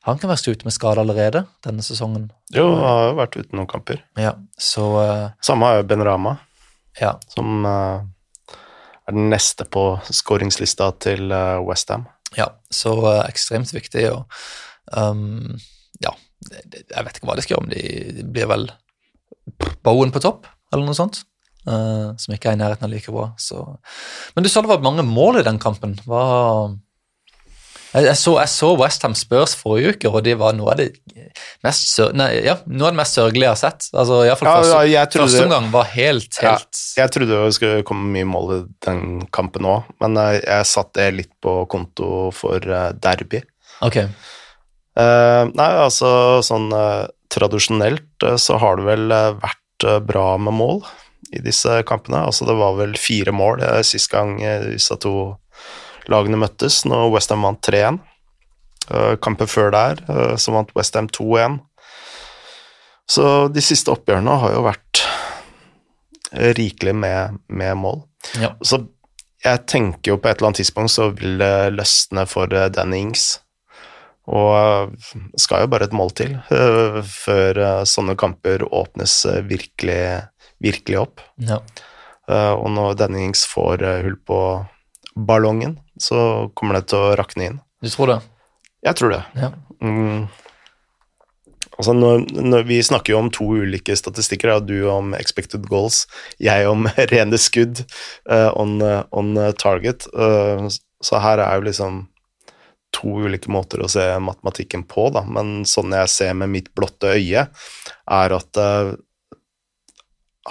[0.08, 2.30] Han kan være ute med skade allerede denne sesongen.
[2.56, 4.02] Jo, han har jo vært ute noen kamper.
[4.20, 6.38] Ja, så eh, Samme er jo Ben Rama,
[7.00, 7.14] ja.
[7.36, 8.02] som eh,
[9.10, 9.84] er den neste på
[10.14, 12.08] skåringslista til uh, Westham.
[12.38, 14.30] ja så eh, ekstremt viktig, og
[14.94, 15.58] um,
[16.04, 16.14] ja,
[16.52, 17.84] jeg vet ikke hva de skal gjøre, om de,
[18.20, 18.70] de blir vel
[19.84, 21.24] Bowen på topp, eller noe sånt.
[21.68, 23.32] Uh, som ikke er i nærheten av like bra.
[23.42, 23.60] Så.
[24.34, 25.98] Men du sa det var mange mål i den kampen.
[26.08, 26.22] Hva
[27.94, 30.90] jeg, så, jeg så Westham Spurs forrige uke, og det var noe av det
[31.66, 33.88] mest, sør, nei, ja, noe av det mest sørgelige jeg har sett.
[33.94, 38.12] Altså, Ja, første, ja, trodde- første omgang var helt, helt Jeg trodde det skulle komme
[38.14, 39.04] mye mål i den
[39.36, 43.42] kampen òg, men jeg, jeg satte det litt på konto for eh, derby.
[43.82, 44.10] Okay.
[45.00, 50.34] Uh, nei, altså sånn uh, tradisjonelt uh, så har det vel eh, vært eh, bra
[50.42, 50.82] med mål
[51.32, 52.26] i disse kampene.
[52.28, 55.14] Altså det var vel fire mål sist gang eh, disse to
[56.10, 58.00] lagene møttes, når Westham vant 3-1.
[58.90, 61.60] Eh, kampen før der eh, så vant Westham 2-1.
[63.10, 65.04] Så de siste oppgjørene har jo vært
[66.58, 68.04] rikelig med, med mål.
[68.38, 68.54] Ja.
[68.62, 68.84] Så
[69.42, 73.04] jeg tenker jo på et eller annet tidspunkt så vil det løsne for eh, Danny
[73.06, 73.32] Ings.
[74.30, 74.94] Og
[75.42, 76.36] skal jo bare et mål til
[77.10, 79.16] før sånne kamper åpnes
[79.50, 80.04] virkelig,
[80.62, 81.24] virkelig opp.
[81.42, 81.58] ja.
[82.30, 84.38] Og når Danny Ings får hull på
[85.28, 87.58] ballongen, så kommer det til å rakne inn.
[87.84, 88.20] Du tror det?
[88.86, 89.24] Jeg tror det.
[89.40, 89.52] Ja.
[89.84, 90.28] Mm.
[91.80, 96.06] Altså når, når vi snakker jo om to ulike statistikker, du om expected goals,
[96.40, 97.86] jeg om rene skudd
[98.30, 100.08] uh, on, eh, on target.
[100.12, 100.68] Uh,
[101.04, 102.02] så her er jo liksom
[102.96, 105.24] to ulike måter å se matematikken på, da.
[105.28, 107.46] Men sånn jeg ser med mitt blotte øye,
[108.10, 108.96] er at eh,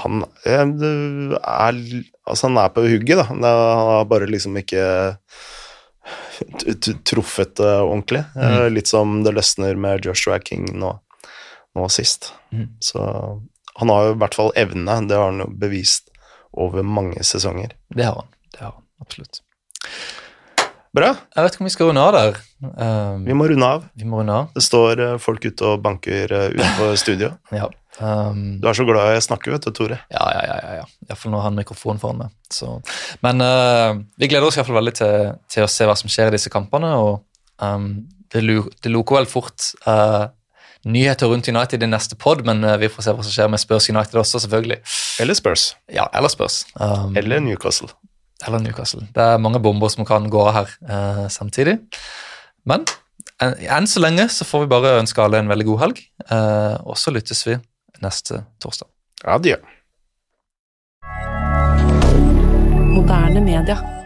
[0.02, 0.62] han eh,
[1.38, 1.82] er
[2.28, 3.24] Altså, han er på hugget, da.
[3.30, 4.82] Han har bare liksom ikke
[7.08, 8.20] truffet ordentlig.
[8.36, 8.66] Mm.
[8.74, 10.90] Litt som det løsner med Joshua King nå,
[11.72, 12.34] nå sist.
[12.52, 12.66] Mm.
[12.84, 13.00] Så
[13.80, 16.12] han har jo i hvert fall evne, det har han jo bevist
[16.52, 17.72] over mange sesonger.
[17.94, 18.30] Det har han.
[18.52, 19.40] Det har han, absolutt.
[20.96, 22.38] Bra, Jeg vet ikke om vi skal runde av der.
[22.64, 23.84] Um, vi må runde av.
[23.94, 24.48] vi må runde av.
[24.56, 27.34] Det står eh, folk ute og banker eh, utenfor studio.
[27.60, 27.68] Ja.
[27.98, 30.00] Um, Du er så glad jeg snakker, vet du, Tore.
[30.14, 30.74] Ja, ja, ja.
[30.80, 30.84] ja.
[31.08, 32.34] Iallfall når han har mikrofonen foran meg.
[32.52, 32.76] Så.
[33.26, 36.12] Men uh, vi gleder oss i hvert fall veldig til, til å se hva som
[36.12, 36.94] skjer i disse kampene.
[36.98, 37.24] Og
[37.58, 38.42] Um, det,
[38.84, 40.28] det loker vel fort uh,
[40.86, 43.62] nyheter rundt United i neste pod, men uh, vi får se hva som skjer med
[43.62, 44.78] Spurs United også, selvfølgelig.
[45.24, 45.72] Eller Spurs.
[45.90, 46.60] Ja, eller Spurs.
[46.78, 47.90] Um, eller Newcastle.
[48.46, 49.08] Eller Newcastle.
[49.14, 51.80] Det er mange bomber som kan gå av her samtidig.
[52.62, 52.84] Men
[53.42, 56.04] en, enn så lenge så får vi bare ønske alle en veldig god helg,
[56.86, 57.56] og så lyttes vi
[58.04, 58.88] neste torsdag.
[59.24, 59.56] Adjø.
[62.94, 63.97] Moderne media.